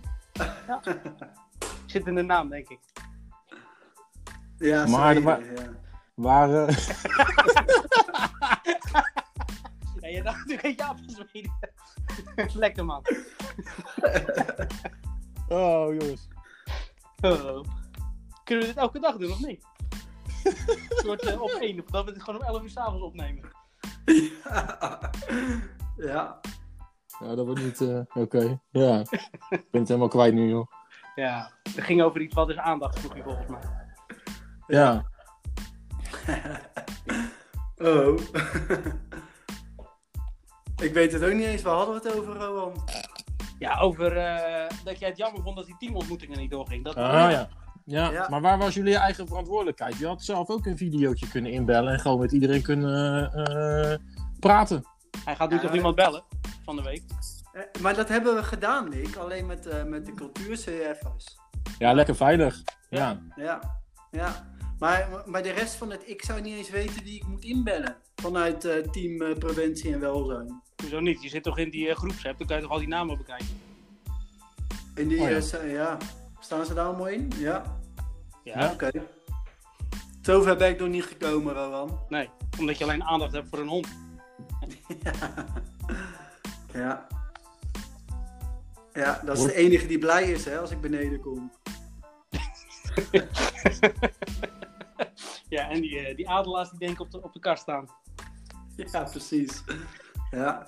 [0.66, 0.80] Ja.
[1.86, 2.78] Zit in de naam, denk ik.
[4.59, 5.70] Ja, Maar- zeker, maar- ja.
[6.14, 6.49] Waar...
[10.09, 10.99] Ja, je dacht natuurlijk van
[11.29, 11.53] Zweden.
[12.59, 13.03] Lekker man.
[15.49, 16.29] Oh, jongens.
[17.21, 17.65] Oh.
[18.45, 19.65] Kunnen we dit elke dag doen of niet?
[20.45, 23.51] Een soort eh, op één, dat we dit gewoon om 11 uur s'avonds opnemen.
[25.97, 26.41] ja.
[27.21, 27.81] Ja, dat wordt niet...
[27.81, 28.61] eh, Oké.
[28.71, 29.01] Ja.
[29.51, 30.67] Ik ben het helemaal kwijt nu, joh.
[31.15, 33.61] Ja, het ging over iets wat is aandacht, vroeg je volgens mij.
[34.67, 35.07] Ja.
[37.81, 38.19] Oh.
[40.81, 41.62] Ik weet het ook niet eens.
[41.62, 42.72] Waar hadden we het over, Rowan?
[43.59, 46.85] Ja, over eh, dat jij het jammer vond dat die teamontmoetingen niet doorging.
[46.85, 47.49] Dat, Ah, ja.
[47.85, 48.26] Ja, Ja.
[48.29, 49.97] maar waar was jullie eigen verantwoordelijkheid?
[49.99, 53.97] Je had zelf ook een videootje kunnen inbellen en gewoon met iedereen kunnen eh,
[54.41, 54.85] praten.
[55.24, 55.62] Hij gaat nu Ja.
[55.62, 56.22] toch iemand bellen
[56.64, 57.03] van de week?
[57.53, 59.16] Eh, maar dat hebben we gedaan, Nick.
[59.16, 61.37] Alleen met, eh, met de cultuur-CF's.
[61.79, 62.62] Ja, lekker veilig.
[62.91, 63.18] Ja.
[63.37, 63.61] Ja.
[64.11, 64.47] ja.
[64.79, 66.03] Maar, maar de rest van het...
[66.09, 67.97] Ik zou niet eens weten wie ik moet inbellen.
[68.16, 70.62] Vanuit eh, team eh, preventie en welzijn.
[70.83, 71.22] Hoezo niet?
[71.22, 73.61] Je zit toch in die uh, groepsapp, dan kan je toch al die namen bekijken?
[74.95, 75.20] In die...
[75.20, 75.41] Oh, ja.
[75.41, 75.97] sta- ja.
[76.41, 77.33] Staan ze daar allemaal in?
[77.37, 77.79] Ja.
[78.45, 78.72] Ja, Ja.
[78.72, 78.91] Oké.
[80.20, 81.99] Zover ben ik nog niet gekomen, Rowan.
[82.09, 82.31] nee.
[82.59, 83.87] Omdat je alleen aandacht hebt voor een hond.
[86.72, 87.07] Ja.
[88.93, 91.53] Ja, dat is de enige die blij is hè, als ik beneden kom.
[95.49, 97.86] Ja, en die, eh, die adelaars die denken op de, op de kast staan.
[98.92, 99.64] Ja, precies.
[100.30, 100.64] Ja.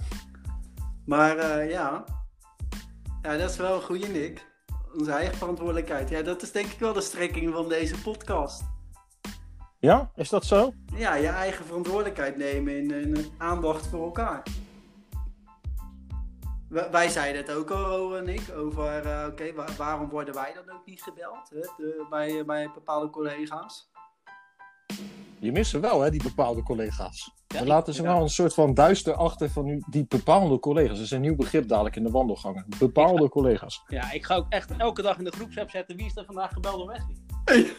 [1.06, 2.04] Maar eh, ja.
[3.22, 4.46] Ja, dat is wel een goede Nick.
[4.98, 6.08] Onze eigen verantwoordelijkheid.
[6.08, 8.62] Ja, dat is denk ik wel de strekking van deze podcast.
[9.78, 10.72] Ja, is dat zo?
[10.94, 14.42] Ja, je eigen verantwoordelijkheid nemen in, in aandacht voor elkaar.
[16.68, 20.34] Wij, wij zeiden het ook al, Ro en ik, over eh, oké, wa- waarom worden
[20.34, 23.89] wij dan ook niet gebeld hè, de- bij, bij bepaalde collega's?
[25.38, 27.30] Je mist ze wel, hè, die bepaalde collega's.
[27.47, 30.97] Ja, We laten ze wel een soort van duister achter van nu- die bepaalde collega's.
[30.97, 32.66] Dat is een nieuw begrip dadelijk in de wandelgangen.
[32.78, 33.82] Bepaalde collega's.
[33.88, 36.53] Ja, ik ga ook echt elke dag in de groepsapp zetten wie is er vandaag
[36.53, 37.74] gebeld door Wesley.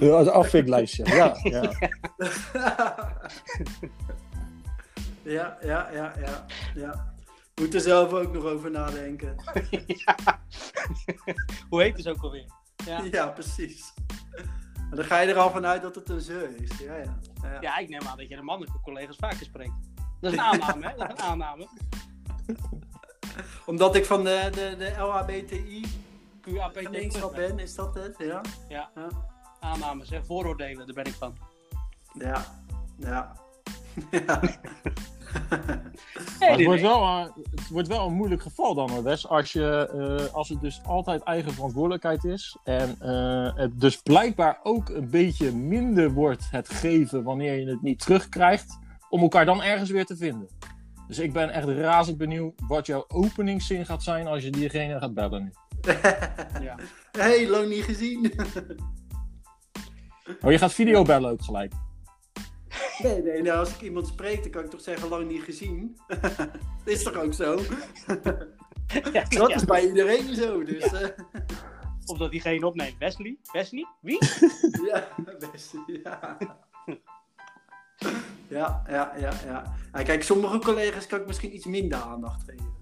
[0.00, 1.04] Ja, als afviklijstje.
[1.06, 1.72] Ja, ja.
[5.24, 7.14] ja, ja, ja, ja, ja.
[7.60, 9.34] Moet er zelf ook nog over nadenken.
[10.04, 10.16] ja.
[11.68, 12.46] Hoe heet het ook alweer?
[12.86, 13.02] Ja.
[13.10, 13.92] Ja, precies.
[14.76, 16.78] Maar dan ga je er al vanuit dat het een ze is.
[16.78, 17.18] Ja, ja.
[17.42, 17.60] ja.
[17.60, 19.72] ja, ik neem aan dat je de mannelijke collega's vaker spreekt.
[20.20, 20.96] Dat is een aanname, hè?
[20.96, 21.68] Dat is een aanname.
[23.66, 25.86] Omdat ik van de, de, de LHBTI
[26.72, 28.14] gemeenschap ben, is dat het?
[28.18, 28.40] Ja.
[28.68, 28.90] Ja,
[29.60, 30.24] aannames, hè?
[30.24, 31.36] Vooroordelen, daar ben ik van.
[32.12, 32.62] Ja.
[32.96, 33.32] Ja.
[34.10, 34.40] Ja.
[36.38, 39.28] Het, wordt wel, het wordt wel een moeilijk geval dan, hoor, Wes.
[39.28, 42.56] Als, je, eh, als het dus altijd eigen verantwoordelijkheid is.
[42.64, 47.82] En eh, het dus blijkbaar ook een beetje minder wordt het geven wanneer je het
[47.82, 48.78] niet terugkrijgt.
[49.08, 50.48] Om elkaar dan ergens weer te vinden.
[51.06, 55.14] Dus ik ben echt razend benieuwd wat jouw openingszin gaat zijn als je diegene gaat
[55.14, 55.52] bellen nu.
[56.62, 56.76] Ja.
[57.12, 58.32] hey, lang niet gezien.
[60.40, 61.72] Oh, je gaat video bellen ook gelijk.
[63.02, 65.96] Nee, nee, nou, als ik iemand spreek, dan kan ik toch zeggen lang niet gezien.
[66.08, 66.50] Dat
[66.94, 67.58] is toch ook zo?
[69.12, 69.54] Ja, Dat ja.
[69.54, 70.82] is bij iedereen zo, dus...
[70.92, 71.08] eh,
[72.06, 72.98] Of dat diegene opneemt.
[72.98, 73.38] Wesley?
[73.52, 73.86] Wesley?
[74.00, 74.18] Wie?
[74.90, 75.08] ja,
[75.52, 76.36] best, ja.
[78.48, 79.74] Ja, ja, ja, ja.
[79.92, 82.74] Ja, Kijk, sommige collega's kan ik misschien iets minder aandacht geven.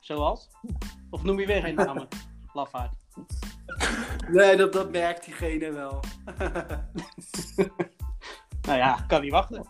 [0.00, 0.48] Zoals?
[1.10, 2.08] Of noem je weer geen namen?
[2.52, 2.94] Lafaard.
[4.30, 6.00] Nee, dat, dat merkt diegene wel.
[8.68, 9.64] Nou ja, kan niet wachten.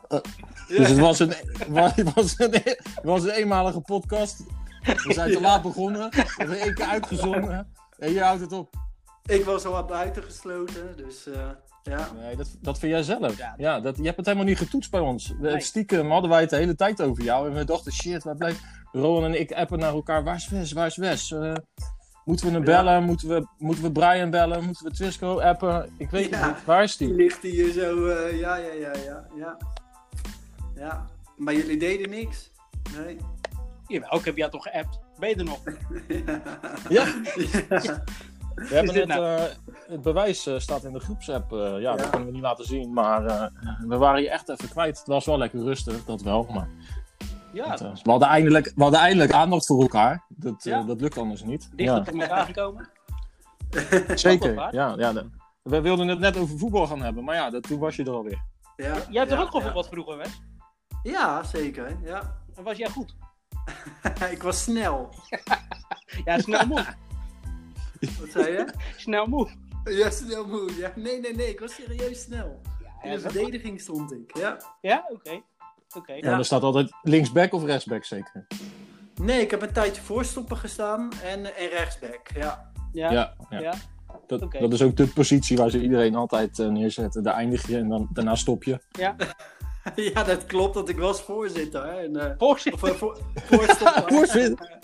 [0.68, 1.32] Dus het was een,
[1.68, 2.62] was, was een,
[3.02, 4.44] was een eenmalige podcast.
[4.82, 6.10] We zijn te laat begonnen.
[6.10, 7.72] We hebben één keer uitgezonden.
[7.98, 8.74] En je houdt het op.
[9.24, 11.48] Ik was al wat buiten gesloten, dus eh,
[11.82, 12.10] ja.
[12.20, 13.38] Nee, dat, dat vind jij zelf.
[13.38, 13.54] Ja.
[13.56, 15.28] Ja, dat, je hebt het helemaal niet getoetst bij ons.
[15.28, 15.60] We, Nee.
[15.60, 17.48] Stiekem hadden wij het de hele tijd over jou.
[17.48, 18.60] En we dachten, shit, waar blijft...
[18.92, 20.24] Rowan en ik appen naar elkaar.
[20.24, 20.72] Waar is Wes?
[20.72, 21.32] Waar is Wes?
[21.32, 21.54] Eh,
[22.28, 22.66] moeten we hem Ja.
[22.82, 23.02] bellen?
[23.02, 24.64] Moeten we, moeten we Brian bellen?
[24.64, 25.90] Moeten we Twisco appen?
[25.96, 26.36] Ik weet Ja.
[26.38, 26.64] het niet.
[26.64, 27.16] Waar is Die die?
[27.16, 29.56] ligt hier zo, eh, ja, ja, ja, ja, ja.
[30.76, 31.06] Ja,
[31.36, 32.50] maar jullie deden niks.
[32.96, 33.16] Nee.
[33.86, 34.98] Jawel, ik heb jou toch geappt.
[35.18, 35.58] Ben je er nog?
[36.88, 37.04] Ja,
[37.68, 38.04] Ja.
[38.54, 39.36] we hebben dit het, nou?
[39.38, 39.42] eh,
[39.88, 41.52] het bewijs eh, staat in de groepsapp.
[41.52, 41.96] Eh, ja, Ja.
[41.96, 42.92] dat kunnen we niet laten zien.
[42.92, 43.46] Maar eh,
[43.86, 44.98] we waren je echt even kwijt.
[44.98, 46.46] Het was wel lekker rustig, dat wel.
[46.54, 46.68] Maar
[47.52, 50.24] Ja, eh, we, hadden eindelijk, we hadden eindelijk aandacht voor elkaar.
[50.28, 51.70] Dat, eh, dat lukt anders niet.
[51.74, 52.12] dichter Ja.
[52.12, 52.88] bij elkaar gekomen.
[54.14, 54.94] Zeker, ja.
[54.98, 55.30] ja de-
[55.62, 58.10] we wilden het net over voetbal gaan hebben, maar ja, dat, toen was je er
[58.10, 58.42] alweer.
[58.76, 59.58] Ja, Jij hebt ja, toch ook ja.
[59.58, 60.40] gevoetbald vroeger, Wes?
[61.02, 61.96] Ja, zeker.
[62.02, 62.36] Ja.
[62.54, 63.14] En was jij goed?
[64.30, 65.08] ik was snel.
[66.24, 66.84] Ja, snel moe.
[68.20, 68.72] Wat zei je?
[68.96, 69.48] Snel moe.
[69.84, 70.76] Ja, snel moe.
[70.76, 70.92] Ja.
[70.96, 71.48] Nee, nee, nee.
[71.50, 72.60] Ik was serieus snel.
[73.02, 74.36] In Ja, de verdediging stond ik.
[74.36, 74.56] Ja.
[74.80, 75.04] ja?
[75.12, 75.40] oké.
[76.06, 78.46] En er staat altijd linksback of rechtsback zeker.
[79.22, 82.28] Nee, ik heb een tijdje voorstoppen gestaan en, en rechtsback.
[82.34, 82.70] Ja.
[82.92, 83.10] Ja.
[83.12, 83.60] Ja, ja.
[83.60, 83.74] Ja.
[84.26, 87.22] Dat, dat is ook de positie waar ze iedereen altijd eh, neerzetten.
[87.22, 88.80] Daar eindig je en dan, daarna stop je.
[88.90, 89.16] ja.
[90.14, 90.74] ja, dat klopt.
[90.74, 91.84] Dat ik was voorzitter.
[91.86, 92.00] Hè.
[92.00, 92.90] En, eh, Voorzitter.
[92.90, 94.12] of, voor, voorstopper.
[94.14, 94.78] Voorzitter.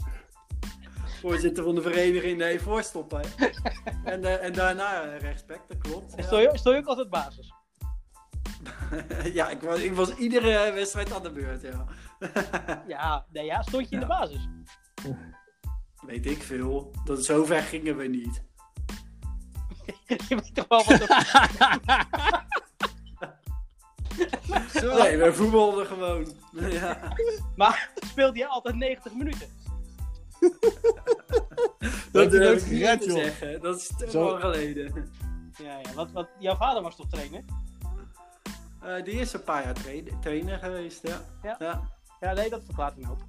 [1.20, 2.38] Voorzitter van de vereniging.
[2.38, 3.20] Nee, voorstopper.
[4.04, 5.60] en, eh, en daarna rechtsback.
[5.68, 6.14] Dat klopt.
[6.16, 6.22] Ja.
[6.22, 7.53] Stond je, je ook altijd basis?
[9.32, 11.62] ja, ik was, ik was iedere wedstrijd aan de beurt.
[11.62, 11.84] Ja.
[12.86, 14.48] Ja, nee, ja, stond je in de basis?
[16.06, 16.90] Weet ik veel.
[17.04, 18.42] Dat zover gingen we niet.
[20.28, 21.08] je weet toch wel wat er...
[25.02, 26.32] Nee, we voetbalden gewoon.
[26.70, 27.14] ja.
[27.56, 29.48] Maar speelde je altijd 90 minuten?
[32.12, 33.60] Dat durf is ik niet gered, te zeggen.
[33.60, 34.24] Dat is te Zo.
[34.24, 35.12] lang geleden.
[35.58, 35.92] Ja, ja.
[35.94, 37.44] Wat, wat, jouw vader was toch trainer?
[38.84, 41.20] Eh, die is een paar jaar tra- trainer geweest, ja.
[41.42, 41.56] Ja.
[41.58, 41.80] ja.
[42.20, 43.22] Ja, nee, dat verklaart een hoop.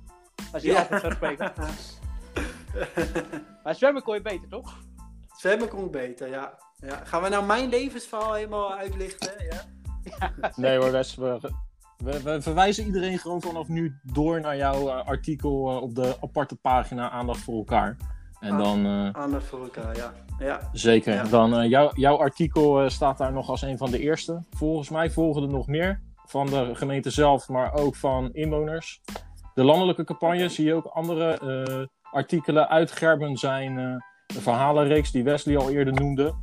[0.53, 0.79] Als je Ja.
[0.79, 1.51] altijd zou spreken.
[3.63, 4.79] Maar zwemmen kon je beter, toch?
[5.37, 6.57] Zwemmen kon beter, ja.
[6.77, 7.01] ja.
[7.05, 9.31] Gaan we nou mijn levensverhaal helemaal uitlichten?
[9.49, 9.61] Ja.
[10.55, 11.15] Nee hoor, Wes.
[11.15, 11.39] We,
[11.97, 16.17] we, we verwijzen iedereen gewoon vanaf nu door naar jouw eh, artikel eh, op de
[16.21, 17.97] aparte pagina Aandacht voor elkaar.
[18.45, 20.13] En dan eh, Aandacht voor elkaar, ja.
[20.39, 20.59] ja.
[20.73, 21.13] zeker.
[21.13, 21.23] Ja.
[21.23, 24.43] Dan, eh, jouw, jouw artikel eh, staat daar nog als een van de eerste.
[24.49, 26.01] Volgens mij volgen er nog meer.
[26.27, 29.01] Van de gemeente zelf, maar ook van inwoners.
[29.53, 33.77] De landelijke campagne zie je ook andere artikelen uit Gerben zijn.
[33.77, 36.33] een verhalenreeks die Wesley al eerder noemde.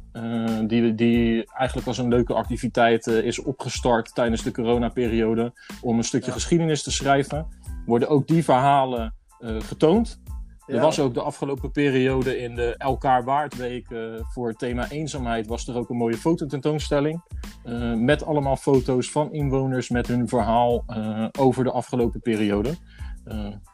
[0.66, 5.53] die, die eigenlijk als een leuke activiteit is opgestart tijdens de coronaperiode.
[5.80, 6.32] Om een stukje Ja.
[6.32, 7.46] geschiedenis te schrijven.
[7.86, 10.22] Worden ook die verhalen getoond.
[10.67, 15.47] Er was ook de afgelopen periode in de Elkaar Waardweek eh, voor het thema eenzaamheid
[15.47, 17.23] was er ook een mooie fototentoonstelling.
[17.65, 22.75] eh met allemaal foto's van inwoners met hun verhaal eh, over de afgelopen periode.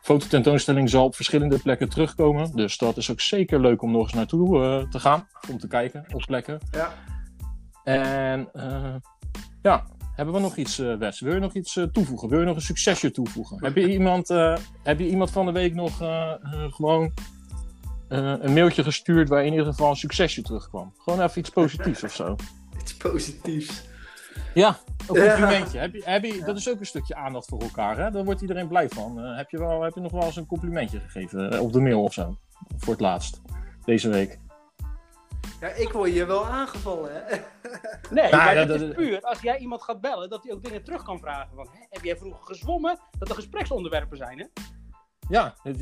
[0.02, 2.52] Fototentoonstelling zal op verschillende plekken terugkomen.
[2.56, 5.26] Dus dat is ook zeker leuk om nog eens naartoe te gaan.
[5.50, 6.58] Om te kijken op plekken.
[6.70, 6.92] Ja.
[7.84, 8.50] En
[9.62, 9.84] ja,
[10.18, 11.20] hebben we nog iets, eh, Wes?
[11.20, 12.28] Wil je nog iets eh, toevoegen?
[12.28, 13.64] Wil je nog een succesje toevoegen?
[13.64, 15.96] heb, je iemand, eh, heb je iemand van de week nog
[16.74, 17.12] gewoon
[18.08, 20.92] een mailtje gestuurd waar in ieder geval een succesje terugkwam?
[20.98, 22.36] Gewoon even iets positiefs of zo.
[22.80, 23.82] Iets positiefs.
[24.54, 25.26] Ja, een Ja.
[25.36, 25.78] complimentje.
[25.78, 28.10] Heb je, heb je, dat is ook een stukje aandacht voor elkaar, hè?
[28.10, 29.18] Daar wordt iedereen blij van.
[29.18, 32.12] Heb, je wel, heb je nog wel eens een complimentje gegeven op de mail of
[32.12, 32.36] zo?
[32.76, 33.40] Voor het laatst,
[33.84, 34.38] deze week.
[35.60, 37.20] Ja, ik word hier wel aangevallen, hè?
[38.10, 40.64] Nee, Nou, maar dat- het is puur als jij iemand gaat bellen, dat hij ook
[40.64, 41.54] dingen terug kan vragen.
[41.54, 42.98] Van, hè, heb jij vroeger gezwommen?
[43.18, 44.46] Dat er gespreksonderwerpen zijn, hè?
[45.28, 45.76] Ja, en,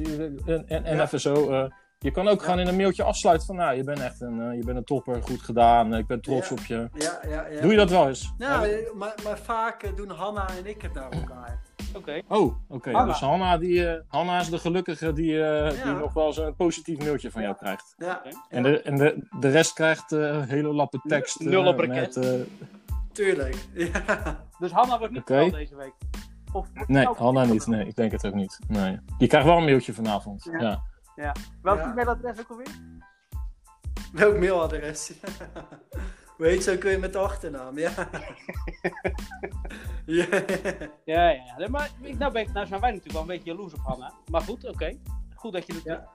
[0.46, 1.02] en, en Ja.
[1.02, 1.50] even zo.
[1.50, 4.40] eh, je kan ook gewoon in een mailtje afsluiten van, nou, je bent echt een,
[4.40, 6.54] eh, je bent een topper, goed gedaan, eh, ik ben trots Ja.
[6.54, 6.88] op je.
[6.94, 7.60] Ja, ja, ja.
[7.60, 8.32] Doe je dat wel eens?
[8.38, 11.60] Nou, eh, maar, maar vaak doen Hanna en ik het naar elkaar.
[11.94, 12.20] Oké.
[12.28, 13.04] Oh, oké.
[13.04, 16.98] Dus Hanna, die, Hanna is de gelukkige die, eh, die nog wel eens een positief
[16.98, 17.94] mailtje van jou krijgt.
[17.98, 18.22] Ja.
[18.48, 21.40] En, de, en de, de rest krijgt eh, hele lappen tekst.
[21.40, 22.14] Nul op raket.
[22.16, 22.30] met, eh,
[23.12, 23.56] tuurlijk.
[23.74, 24.44] Ja.
[24.58, 25.92] Dus Hanna wordt niet gebeld deze week.
[26.52, 27.66] Of, nee, of- Hanna niet.
[27.66, 28.58] Nee, ik denk het ook niet.
[28.68, 28.98] Nee.
[29.18, 30.48] Je krijgt wel een mailtje vanavond.
[30.58, 30.82] Ja.
[31.16, 31.34] Ja.
[31.62, 31.90] Welk Ja.
[31.90, 32.74] e-mailadres ook alweer?
[34.12, 35.12] Welk mailadres?
[36.36, 37.78] Hoe heet zo kun je met de achternaam?
[37.78, 37.90] Ja.
[40.06, 40.26] ja.
[41.04, 43.72] Ja, ja, Maar ik- nou, ben ik, nou zijn wij natuurlijk wel een beetje jaloers
[43.72, 44.12] op Hanna.
[44.30, 44.98] Maar goed, oké.
[45.34, 46.08] Goed dat je het Ja.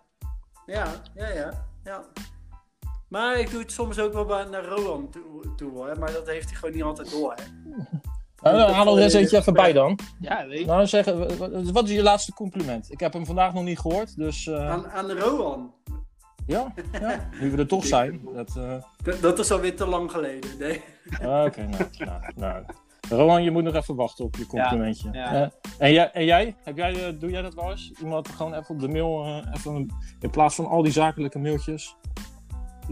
[0.65, 2.03] Ja, ja, ja, ja.
[3.07, 5.99] Maar ik doe het soms ook wel naar Rowan toe, toe hoor.
[5.99, 7.33] Maar dat heeft hij gewoon niet altijd door.
[7.35, 7.43] Hè.
[8.41, 9.99] Nou, nou, haal er eens eentje even bij dan.
[10.19, 10.65] Ja, weet.
[10.65, 12.91] Nou, zeggen, wat- wat is je laatste compliment?
[12.91, 15.73] Ik heb hem vandaag nog niet gehoord, dus eh, Aan, aan Rowan.
[16.47, 18.21] ja, ja, nu we er toch zijn.
[18.35, 18.73] Dat, eh,
[19.03, 20.49] Dat, dat is alweer te lang geleden.
[20.59, 20.81] Nee.
[21.21, 22.63] ah, Oké, nou, nou, nou.
[23.09, 25.09] Rowan, je moet nog even wachten op je complimentje.
[25.11, 25.33] Ja.
[25.43, 26.55] Eh, en, jij, en jij?
[26.63, 27.91] Heb jij eh, doe jij dat wel eens?
[28.01, 31.39] Iemand gewoon even op de mail, eh, even een- in plaats van al die zakelijke
[31.39, 31.95] mailtjes?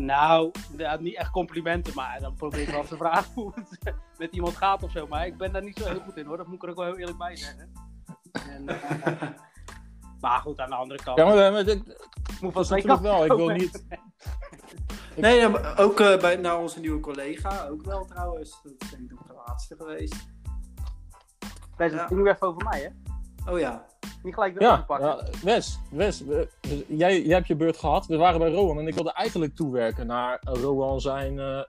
[0.06, 4.34] Nou, ja, niet echt complimenten, maar dan probeer ik wel te vragen hoe het met
[4.34, 5.08] iemand gaat of zo.
[5.08, 6.76] Maar ik ben daar niet zo heel goed in hoor, dat moet ik er ook
[6.76, 7.72] wel heel eerlijk bij zeggen.
[8.50, 9.22] En, eh,
[10.22, 11.18] maar goed, aan de andere kant.
[11.18, 12.08] Ja, maar, maar ik-
[12.42, 13.26] moet van dat is twee natuurlijk wel.
[13.26, 13.86] Ik wil niet...
[15.16, 17.68] Nee, ja, maar ook eh, bij, naar onze nieuwe collega.
[17.68, 18.60] Ook wel trouwens.
[18.64, 20.28] Dat is denk ik nog de laatste geweest.
[21.78, 22.08] Deze Ja.
[22.08, 23.52] ging nu even over mij, hè?
[23.52, 23.86] Oh ja.
[24.24, 25.08] Niet gelijk de Ja, pakken.
[25.08, 28.06] ja, Wes, Wes we- we- jij, jij hebt je beurt gehad.
[28.06, 31.64] We waren bij Rowan en ik wilde eigenlijk toewerken naar Rowan zijn eh, eh,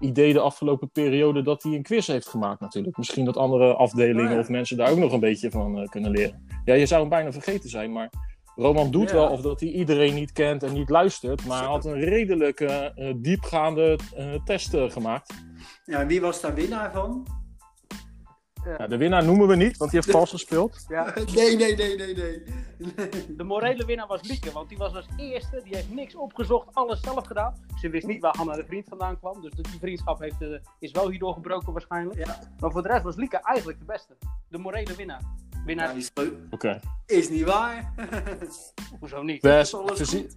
[0.00, 2.96] idee de afgelopen periode dat hij een quiz heeft gemaakt natuurlijk.
[2.96, 4.38] Misschien dat andere afdelingen Oh ja.
[4.38, 6.46] of mensen daar ook nog een beetje van eh, kunnen leren.
[6.64, 8.10] Ja, je zou hem bijna vergeten zijn, maar
[8.56, 9.14] Roman doet Ja.
[9.16, 12.90] wel of dat hij iedereen niet kent en niet luistert, maar hij had een redelijk
[13.16, 15.34] diepgaande eh, test eh, gemaakt.
[15.84, 17.26] Ja, en wie was daar winnaar van?
[18.78, 20.84] Ja, de winnaar noemen we niet, want die heeft vals gespeeld.
[20.88, 21.14] Ja.
[21.34, 22.42] Nee, nee, nee, nee, nee.
[23.36, 27.00] De morele winnaar was Lieke, want die was als eerste, die heeft niks opgezocht, alles
[27.00, 27.54] zelf gedaan.
[27.80, 30.48] Ze wist niet waar Hanna de vriend vandaan kwam, dus die vriendschap heeft, eh,
[30.78, 32.18] is wel hierdoor gebroken waarschijnlijk.
[32.26, 32.38] Ja.
[32.60, 34.16] Maar voor de rest was Lieke eigenlijk de beste.
[34.48, 35.20] De morele winnaar.
[35.64, 36.80] Winnaar, Ja, die is, Oké.
[37.06, 37.92] is niet waar.
[39.00, 39.46] hoezo niet?
[39.46, 40.36] Goed.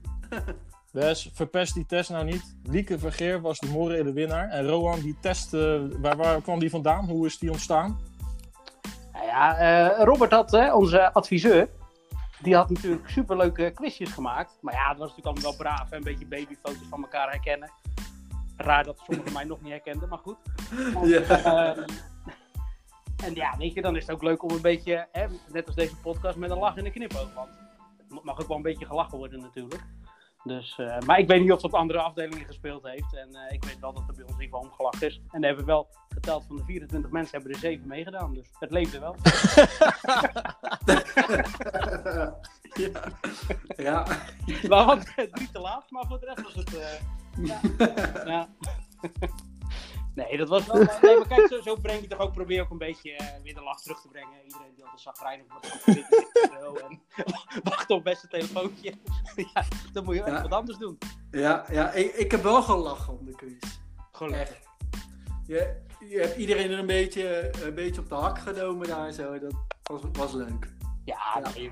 [0.92, 2.56] Wes, verpest die test nou niet.
[2.64, 4.50] Lieke Vergeer was de morele winnaar.
[4.50, 7.06] En Rowan, die test, eh, waar, waar kwam die vandaan?
[7.10, 8.00] Hoe is die ontstaan?
[9.22, 11.70] Nou ja, eh, Robert had, onze adviseur,
[12.42, 14.58] die had natuurlijk superleuke quizjes gemaakt.
[14.62, 17.72] Maar ja, het was natuurlijk allemaal wel braaf, hè, een beetje babyfoto's van elkaar herkennen.
[18.58, 20.38] Raar dat sommigen mij nog niet herkenden, maar goed.
[20.96, 21.20] En, Ja.
[21.22, 21.84] ehm,
[23.24, 25.76] en ja, weet je, dan is het ook leuk om een beetje, hè, net als
[25.76, 27.34] deze podcast, met een lach en een knipoog.
[27.34, 27.50] Want
[28.10, 29.84] het mag ook wel een beetje gelachen worden natuurlijk.
[30.44, 33.16] Dus, eh, maar ik weet niet of het op andere afdelingen gespeeld heeft.
[33.16, 35.22] En eh, ik weet wel dat er bij ons in ieder geval om gelachen is.
[35.32, 38.34] En daar hebben we wel geteld van de 24 mensen hebben er 7 meegedaan.
[38.34, 39.16] Dus het leefde wel.
[42.74, 43.04] ja.
[43.76, 44.06] ja.
[44.46, 46.78] We hadden het niet te laat, maar voor de rest was het.
[46.78, 47.00] eh,
[47.46, 47.60] ja.
[48.32, 48.50] ja.
[50.16, 50.76] Nee, dat was wel.
[50.76, 52.34] Nee, maar kijk, zo, zo breng je toch ook.
[52.34, 54.44] Probeer ook een beetje eh, weer de lach terug te brengen.
[54.44, 54.84] Iedereen die
[56.52, 57.02] en zo, En
[57.64, 58.94] wacht op beste telefoontje.
[59.54, 60.42] ja, dan moet je Ja.
[60.42, 60.98] wat anders doen.
[61.32, 63.80] Ja, ja ik, ik heb wel gelachen om de quiz.
[64.32, 64.60] Echt.
[65.46, 69.40] Je, je hebt iedereen er een beetje, een beetje op de hak genomen daar zo.
[69.40, 69.54] Dat
[69.84, 70.74] was, was leuk.
[71.06, 71.72] Ja, nee,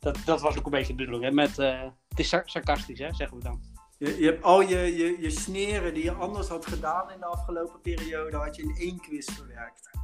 [0.00, 1.24] dat, dat was ook een beetje de bedoeling.
[1.24, 1.30] Hè?
[1.30, 3.62] Met, eh, het is sar- sarcastisch, hè, zeggen we dan.
[4.00, 7.26] Je, je hebt al je, je, je sneren die je anders had gedaan in de
[7.26, 9.90] afgelopen periode, had je in één quiz verwerkt.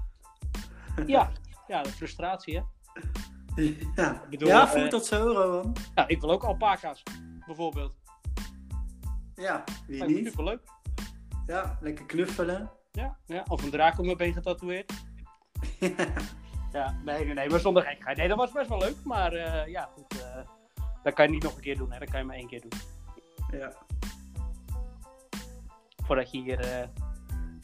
[1.07, 1.31] Ja,
[1.67, 2.63] ja de frustratie, hè.
[4.03, 5.77] Ja, bedoel, ja eh, voelt dat zo, Rowan?
[5.95, 7.03] Ja, ik wil ook alpaca's,
[7.47, 7.95] bijvoorbeeld.
[9.35, 10.27] Ja, wie me niet?
[10.27, 10.61] superleuk.
[11.47, 12.71] Ja, lekker knuffelen.
[12.93, 14.93] Ja, ja, of een draak op mijn been getatoeëerd.
[16.73, 18.17] Ja, nee, nee, nee, maar zonder gekheid.
[18.17, 20.21] Nee, dat was best wel leuk, maar eh, ja, goed.
[20.23, 20.49] eh,
[21.03, 21.99] dat kan je niet nog een keer doen, hè.
[21.99, 22.73] Dat kan je maar één keer doen.
[23.61, 23.73] ja.
[26.07, 26.87] Voordat je hier eh,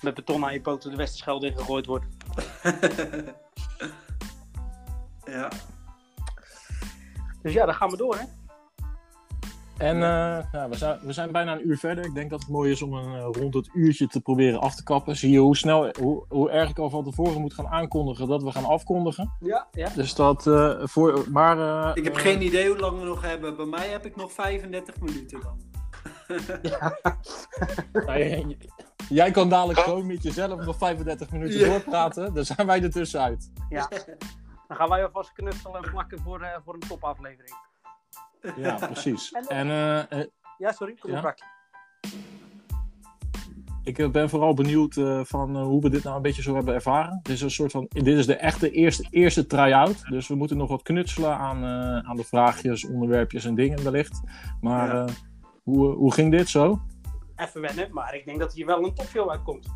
[0.00, 2.06] met beton aan je poten de Westerschelde in gegooid wordt.
[5.24, 5.48] ja.
[7.42, 8.24] Dus ja, dan gaan we door, hè.
[9.78, 12.04] En eh, ja, we, zijn, we zijn bijna een uur verder.
[12.04, 14.74] Ik denk dat het mooi is om een, eh, rond het uurtje te proberen af
[14.74, 15.16] te kappen.
[15.16, 18.42] Zie je hoe snel, hoe, hoe erg ik al van tevoren moet gaan aankondigen dat
[18.42, 19.32] we gaan afkondigen.
[19.40, 19.88] Ja, ja.
[19.94, 21.24] Dus dat eh, voor.
[21.30, 21.58] Maar.
[21.58, 23.56] eh, Ik heb geen idee hoe lang we nog hebben.
[23.56, 25.58] Bij mij heb ik nog 35 minuten dan.
[27.92, 28.56] Nou, jij-
[29.08, 31.66] jij kan dadelijk gewoon met jezelf nog 35 minuten Ja.
[31.68, 32.34] doorpraten.
[32.34, 33.50] Dan zijn wij er tussenuit.
[33.68, 33.88] Ja.
[34.68, 37.54] Dan gaan wij alvast knutselen en plakken voor, eh, voor een topaflevering.
[38.56, 39.30] Ja, precies.
[39.48, 40.26] En- eh, eh,
[40.58, 41.34] Ja, sorry, kom Ja?
[43.84, 47.20] ik ben vooral benieuwd eh, van hoe we dit nou een beetje zo hebben ervaren.
[47.22, 50.02] Dit is een soort van, dit is de echte eerste, eerste try-out.
[50.08, 54.20] Dus we moeten nog wat knutselen aan, eh, aan de vraagjes, onderwerpjes en dingen wellicht.
[54.60, 55.06] Maar Ja.
[55.62, 56.80] Hoe, eh, hoe ging dit zo?
[57.36, 59.66] Even wennen, maar ik denk dat hier wel een topshow uitkomt.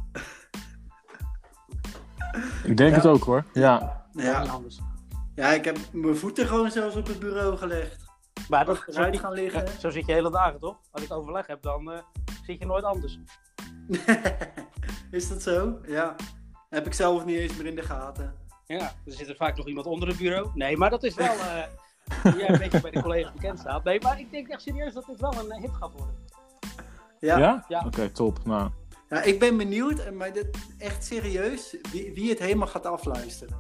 [2.65, 2.97] Ik denk Ja.
[2.97, 3.45] het ook hoor.
[3.53, 4.07] Ja.
[4.13, 4.43] Ja.
[4.43, 4.79] anders.
[5.35, 8.05] ja, ik heb mijn voeten gewoon zelfs op het bureau gelegd.
[8.49, 9.69] Maar dat, zo, Achteruit gaan liggen.
[9.81, 10.77] zo zit je hele dagen, toch?
[10.91, 11.99] Als ik overleg heb, dan eh,
[12.47, 13.19] zit je nooit anders.
[15.11, 15.79] is dat zo?
[15.87, 16.15] Ja.
[16.69, 18.35] Heb ik zelf niet eens meer in de gaten.
[18.67, 20.51] Ja, er zit er vaak nog iemand onder het bureau.
[20.55, 21.27] Nee, maar dat is wel...
[21.33, 21.63] eh
[22.23, 23.85] die jij een beetje bij de collega's bekend staat.
[23.85, 26.15] Nee, maar ik denk echt serieus dat dit wel een eh, hit gaat worden.
[27.19, 27.39] Ja.
[27.39, 27.65] Ja?
[27.69, 27.83] Ja.
[27.87, 28.45] Oké, top.
[28.45, 28.71] Nou,
[29.09, 30.49] Ja, ik ben benieuwd, en- maar dit,
[30.79, 33.57] echt serieus, wie, wie het helemaal gaat afluisteren.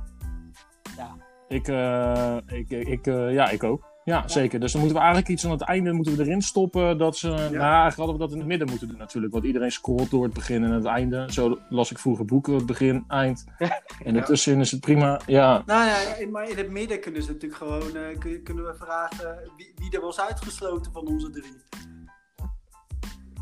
[1.48, 3.94] ik, eh, ik, ik, eh, ja, ik ook.
[4.06, 4.60] Ja, zeker.
[4.60, 6.98] Dus dan moeten we eigenlijk iets aan het einde moeten we erin stoppen.
[6.98, 9.32] Dat ze, nou, eigenlijk hadden we dat in het midden moeten doen natuurlijk.
[9.32, 11.26] Want iedereen scrolt door het begin en het einde.
[11.32, 13.44] Zo las ik vroeger boeken, het begin, eind.
[14.04, 15.20] En ertussenin is het prima.
[15.26, 18.74] Ja, Nou ja, maar in het midden kunnen ze natuurlijk gewoon, eh, kun- kunnen we
[18.74, 21.52] vragen wie, wie er was uitgesloten van onze drie.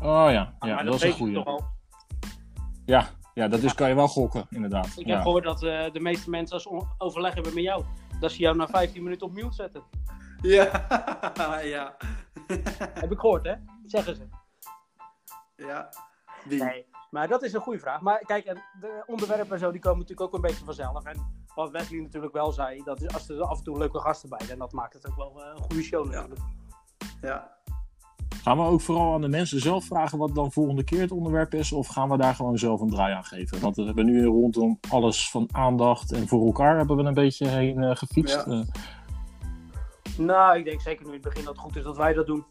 [0.01, 1.63] oh ja, ja maar dat is een al.
[2.85, 4.85] Ja, ja, dat is, kan je wel gokken, inderdaad.
[4.85, 5.21] Ik heb Ja.
[5.21, 7.83] gehoord dat eh, de meeste mensen als overleg hebben met jou,
[8.19, 9.81] dat ze jou na 15 minuten op mute zetten.
[10.45, 11.95] Ja, ja.
[13.01, 13.53] Heb ik gehoord, hè?
[13.85, 14.27] Zeggen ze.
[15.55, 15.89] ja.
[16.45, 16.63] Wie?
[16.63, 18.01] Nee, maar dat is een goede vraag.
[18.01, 21.05] Maar kijk, en de onderwerpen en zo, die komen natuurlijk ook een beetje vanzelf.
[21.05, 24.29] En wat Wesley natuurlijk wel zei, dat is als er af en toe leuke gasten
[24.29, 26.41] bij zijn, en dat maakt het ook wel eh, een goede show natuurlijk.
[27.21, 27.53] Ja.
[28.41, 31.53] Gaan we ook vooral aan de mensen zelf vragen wat dan volgende keer het onderwerp
[31.53, 31.71] is?
[31.71, 33.59] Of gaan we daar gewoon zelf een draai aan geven?
[33.59, 37.47] Want we hebben nu rondom alles van aandacht en voor elkaar hebben we een beetje
[37.47, 38.45] heen eh, gefietst.
[38.45, 38.65] Ja.
[40.17, 42.25] Nou, ik denk zeker nu in het begin dat het goed is dat wij dat
[42.27, 42.45] doen.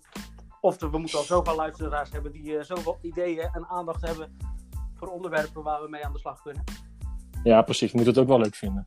[0.61, 4.39] Of we moeten al zoveel luisteraars hebben die eh, zoveel ideeën en aandacht hebben
[4.95, 6.65] voor onderwerpen waar we mee aan de slag kunnen.
[7.45, 7.91] ja, precies.
[7.91, 8.87] We moeten het ook wel leuk vinden.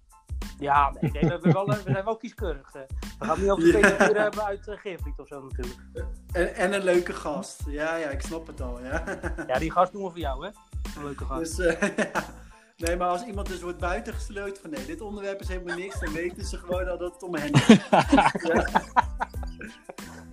[0.59, 2.73] Ja, nee, ik denk dat we, wel, eh, we zijn wel kieskeurig.
[2.75, 2.81] eh.
[3.19, 3.71] We gaan niet over Ja.
[3.97, 5.77] twee uur hebben uit uh, Geervliet of zo natuurlijk.
[6.31, 7.63] En, en een leuke gast.
[7.67, 9.03] Ja, ja, ik snap het al, ja.
[9.47, 10.51] Ja, die gast doen we voor jou, hè?
[10.97, 11.57] Een leuke gast.
[11.57, 12.23] Dus, eh, ja.
[12.77, 16.13] Nee, maar als iemand dus wordt buitengesloten van nee, dit onderwerp is helemaal niks, dan
[16.13, 18.11] weten ze gewoon al dat het om hen gaat.
[18.41, 18.65] Ja,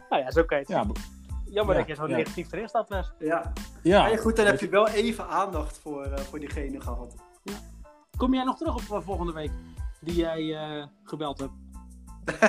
[0.09, 0.87] Nou ja, zo kan je het Ja,
[1.45, 2.17] Jammer ja, dat je zo ja.
[2.17, 3.13] negatief erin staat, Wes.
[3.19, 3.53] ja.
[3.83, 4.01] ja.
[4.01, 7.15] Maar ja, goed, dan heb je wel even aandacht voor, eh, voor diegene gehad.
[8.17, 9.51] Kom jij nog terug op eh, volgende week?
[10.01, 11.53] Die jij eh, gebeld hebt.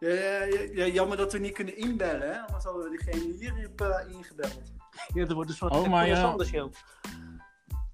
[0.00, 2.40] ja, ja, ja, ja, jammer dat we niet kunnen inbellen, hè?
[2.40, 4.72] anders hadden we diegene hier uh, ingebeld.
[5.14, 6.06] Ja, dat wordt een soort Oh, maar
[6.44, 6.72] show.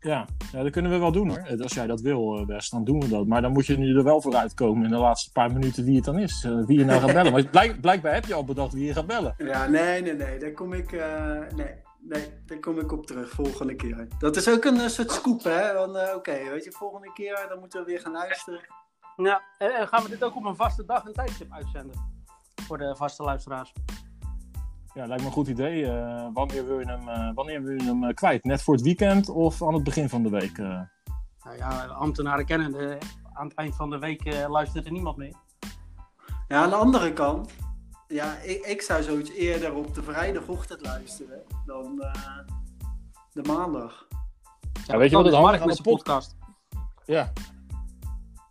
[0.03, 0.27] Ja.
[0.53, 1.63] ja, dat kunnen we wel doen hoor.
[1.63, 3.27] Als jij dat wil, eh, best, dan doen we dat.
[3.27, 5.97] Maar dan moet je nu er wel voor uitkomen in de laatste paar minuten wie
[5.97, 6.45] het dan is.
[6.45, 7.33] eh, wie je nou gaat bellen.
[7.43, 9.35] Maar blijk, blijkbaar heb je al bedacht wie je gaat bellen.
[9.39, 13.31] Ja, nee, nee, nee, daar kom ik, eh, nee, nee, daar kom ik op terug
[13.31, 14.07] volgende keer.
[14.19, 15.75] Dat is ook een soort scoop, hè?
[15.75, 18.61] Want, eh, Oké, weet je, volgende keer dan moeten we weer gaan luisteren.
[19.17, 21.97] Ja, en, en gaan we dit ook op een vaste dag en tijdstip uitzenden?
[22.67, 23.73] Voor de vaste luisteraars.
[24.95, 25.87] Ja, lijkt me een goed idee.
[25.87, 28.45] Eh, wanneer wil je hem, eh, wanneer wil je hem eh, kwijt?
[28.45, 30.59] Net voor het weekend of aan het begin van de week?
[30.59, 30.81] eh?
[31.45, 32.99] Nou ja, ambtenaren kennen de,
[33.33, 35.35] aan het eind van de week luistert er niemand meer.
[36.49, 37.53] Ja, aan de andere kant,
[38.09, 42.39] ja, ik, ik zou zoiets eerder op de vrijdagochtend luisteren dan eh,
[43.33, 44.07] de maandag.
[44.87, 46.37] Ja, weet je wat het Mark aan pod- podcast?
[47.05, 47.33] Ja.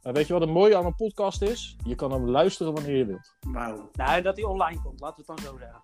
[0.04, 1.76] Maar weet je wat het mooie aan een podcast is?
[1.84, 3.36] Je kan hem luisteren wanneer je wilt.
[3.40, 3.90] Wauw.
[3.94, 5.82] Nou, dat hij online komt, laten we het dan zo zeggen.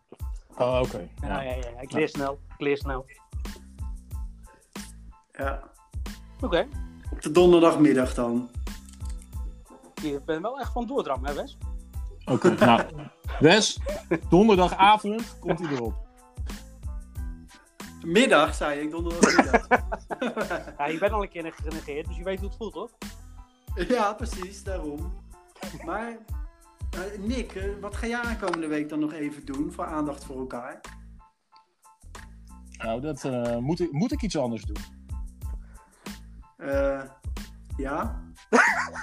[0.57, 1.09] Oh, oké.
[1.21, 2.39] Ja, ja, ja, ik leer snel.
[2.53, 3.05] Ik leer snel.
[5.31, 5.63] Ja,
[6.41, 6.67] Oké,
[7.11, 8.49] op de donderdagmiddag dan.
[10.01, 11.57] je bent wel echt van doordram, hè Wes?
[12.25, 12.81] Oké, nou.
[13.39, 13.79] Wes,
[14.29, 15.93] donderdagavond komt hij erop.
[18.01, 19.67] Middag, zei ik, donderdagmiddag.
[20.77, 22.89] Ja, je bent al een keer genegeerd, dus je weet hoe het voelt, toch?
[23.87, 25.13] ja, precies, daarom.
[25.85, 26.17] Maar,
[26.97, 30.39] eh, Nick, eh, wat ga jij aankomende week dan nog even doen voor aandacht voor
[30.39, 30.81] elkaar?
[32.77, 34.77] Nou, dat eh, moet, ik, moet ik iets anders doen.
[36.57, 37.03] Eh,
[37.77, 38.23] ja?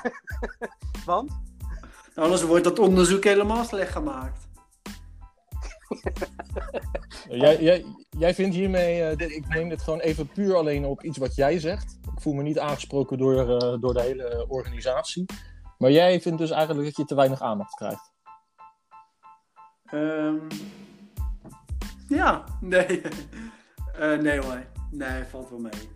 [1.06, 1.32] Want?
[2.14, 4.48] Anders wordt dat onderzoek helemaal slecht gemaakt.
[7.30, 7.84] Jij, jij,
[8.18, 11.34] jij vindt hiermee, eh, dit- ik neem dit gewoon even puur alleen op iets wat
[11.34, 11.98] jij zegt.
[12.14, 15.24] Ik voel me niet aangesproken door, eh, door de hele organisatie.
[15.78, 18.12] Maar jij vindt dus eigenlijk dat je te weinig aandacht krijgt.
[19.84, 20.38] Ehm,
[22.08, 23.02] Ja, nee.
[23.98, 24.66] Eh, nee hoor.
[24.90, 25.90] Nee, valt wel mee.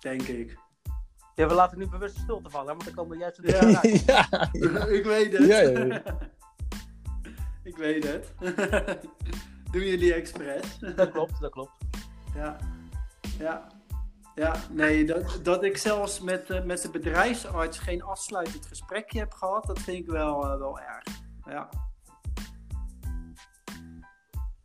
[0.00, 0.58] Denk ik.
[1.34, 3.80] Ja, we laten nu bewust stil te vallen, want dan komen we juist Ja.
[4.06, 4.48] ja.
[4.52, 5.46] ja, ik weet het.
[5.46, 6.02] Ja, ja, ja.
[7.62, 8.34] ik weet het.
[9.72, 10.78] Doen jullie expres?
[10.78, 11.72] Dat klopt, dat klopt.
[12.34, 12.56] Ja.
[13.38, 13.66] Ja.
[14.40, 19.32] Ja, nee, dat, dat ik zelfs met, eh, met de bedrijfsarts geen afsluitend gesprekje heb
[19.32, 21.04] gehad, dat vind ik wel, eh, wel erg.
[21.44, 21.68] Ja.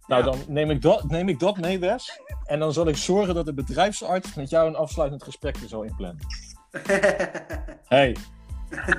[0.08, 0.32] Nou, Ja.
[0.32, 2.22] dan neem ik, dat, neem ik dat mee, Wes.
[2.44, 6.26] En dan zal ik zorgen dat de bedrijfsarts met jou een afsluitend gesprekje zal inplannen.
[7.88, 8.16] Hey,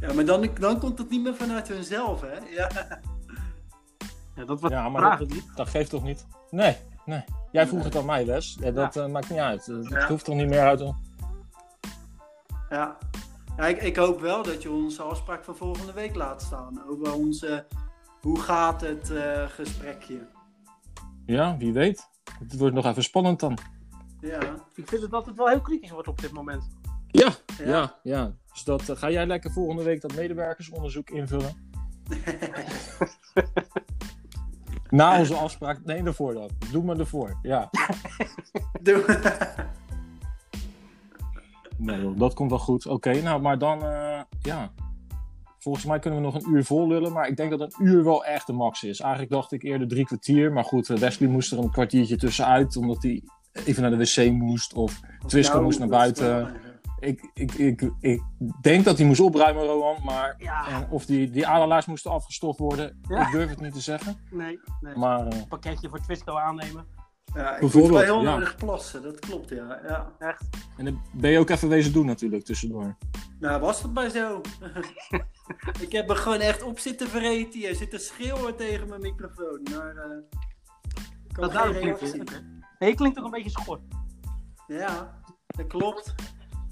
[0.00, 2.36] ja, maar dan, dan komt het niet meer vanuit hunzelf, hè?
[2.50, 3.00] Ja.
[4.34, 6.26] Ja, dat was ja, maar vraag dat, dat geeft toch niet?
[6.50, 7.24] Nee, nee.
[7.52, 8.56] Jij vroeg het aan mij, Wes.
[8.60, 9.66] Ja, dat eh, maakt niet uit.
[9.66, 10.06] Het Ja.
[10.08, 10.80] hoeft toch niet meer uit.
[12.70, 12.96] Ja,
[13.56, 16.82] ja ik, ik hoop wel dat je onze afspraak van volgende week laat staan.
[16.88, 17.66] Over onze
[18.20, 20.26] hoe gaat het eh, gesprekje.
[21.26, 22.08] Ja, wie weet.
[22.38, 23.58] Het wordt nog even spannend dan.
[24.20, 24.40] Ja,
[24.74, 26.68] Ik vind het altijd wel heel kritisch wordt op dit moment.
[27.06, 27.64] Ja, Ja.
[27.66, 28.32] ja, ja.
[28.52, 31.66] Dus dat, eh, ga jij lekker volgende week dat medewerkersonderzoek invullen?
[34.90, 35.84] Na onze afspraak.
[35.84, 36.48] Nee, daarvoor dan.
[36.72, 37.38] Doe maar ervoor.
[37.42, 37.70] Ja.
[38.82, 39.04] Doe-
[41.76, 42.86] Nee, joh, dat komt wel goed.
[42.86, 44.70] Oké, nou, maar dan, eh, ja.
[45.58, 48.04] Volgens mij kunnen we nog een uur vol lullen, maar ik denk dat een uur
[48.04, 49.00] wel echt de max is.
[49.00, 52.76] Eigenlijk dacht ik eerder drie kwartier, maar goed, eh, Wesley moest er een kwartiertje tussenuit,
[52.76, 53.22] omdat hij
[53.64, 56.52] even naar de wc moest of Twisco Nou, moest naar buiten.
[57.00, 58.22] Ik, ik, ik, ik
[58.60, 62.58] denk dat hij moest opruimen, Rohan, maar Ja, en of die, die adelaars moesten afgestoft
[62.58, 63.26] worden, Ja.
[63.26, 64.16] ik durf het niet te zeggen.
[64.30, 64.96] nee, nee.
[64.96, 66.86] Maar eh, Een pakketje voor Twisco aannemen.
[67.34, 68.34] Ja, ik moet Bijvoorbeeld, wel heel ja.
[68.34, 69.80] nodig plassen, dat klopt, ja.
[69.88, 70.12] ja.
[70.18, 70.44] Echt.
[70.76, 72.96] en dat ben je ook even wezen doen natuurlijk, tussendoor.
[73.40, 74.40] Nou, was dat maar zo.
[75.86, 79.60] ik heb er gewoon echt op zitten vreten hier, zitten schreeuwen tegen mijn microfoon.
[79.70, 80.18] Maar, eh
[81.28, 82.22] ik Dat geen klinkt reactie.
[82.78, 83.80] je klinkt ook een beetje schor.
[84.66, 86.14] Ja, dat klopt.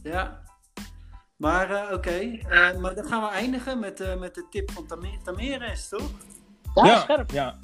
[0.07, 0.41] Ja.
[1.37, 4.87] Maar eh, oké, Eh, maar dan gaan we eindigen met, eh, met de tip van
[4.87, 6.11] Tame- Tameres, toch?
[6.75, 7.31] Ja, scherp.
[7.31, 7.59] Ja,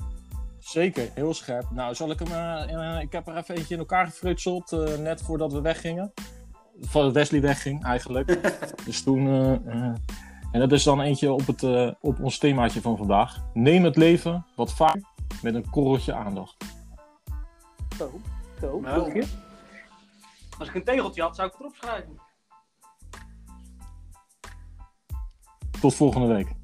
[0.59, 1.11] zeker.
[1.15, 1.71] Heel scherp.
[1.71, 2.99] Nou, zal ik hem...
[2.99, 6.13] ik heb er even eentje in elkaar gefrutseld, eh, net voordat we weggingen.
[6.81, 8.39] Voordat Wesley wegging, eigenlijk.
[8.87, 9.27] dus toen...
[10.53, 11.63] en dat is dan eentje op, het,
[12.01, 13.39] op ons themaatje van vandaag.
[13.53, 15.01] Neem het leven wat vaak
[15.43, 16.65] met een korreltje aandacht.
[17.99, 18.21] Zo,
[18.61, 18.81] zo.
[18.81, 19.25] Nou.
[20.59, 22.32] Als ik een tegeltje had, zou ik het erop schrijven.
[25.83, 26.62] Tot volgende week.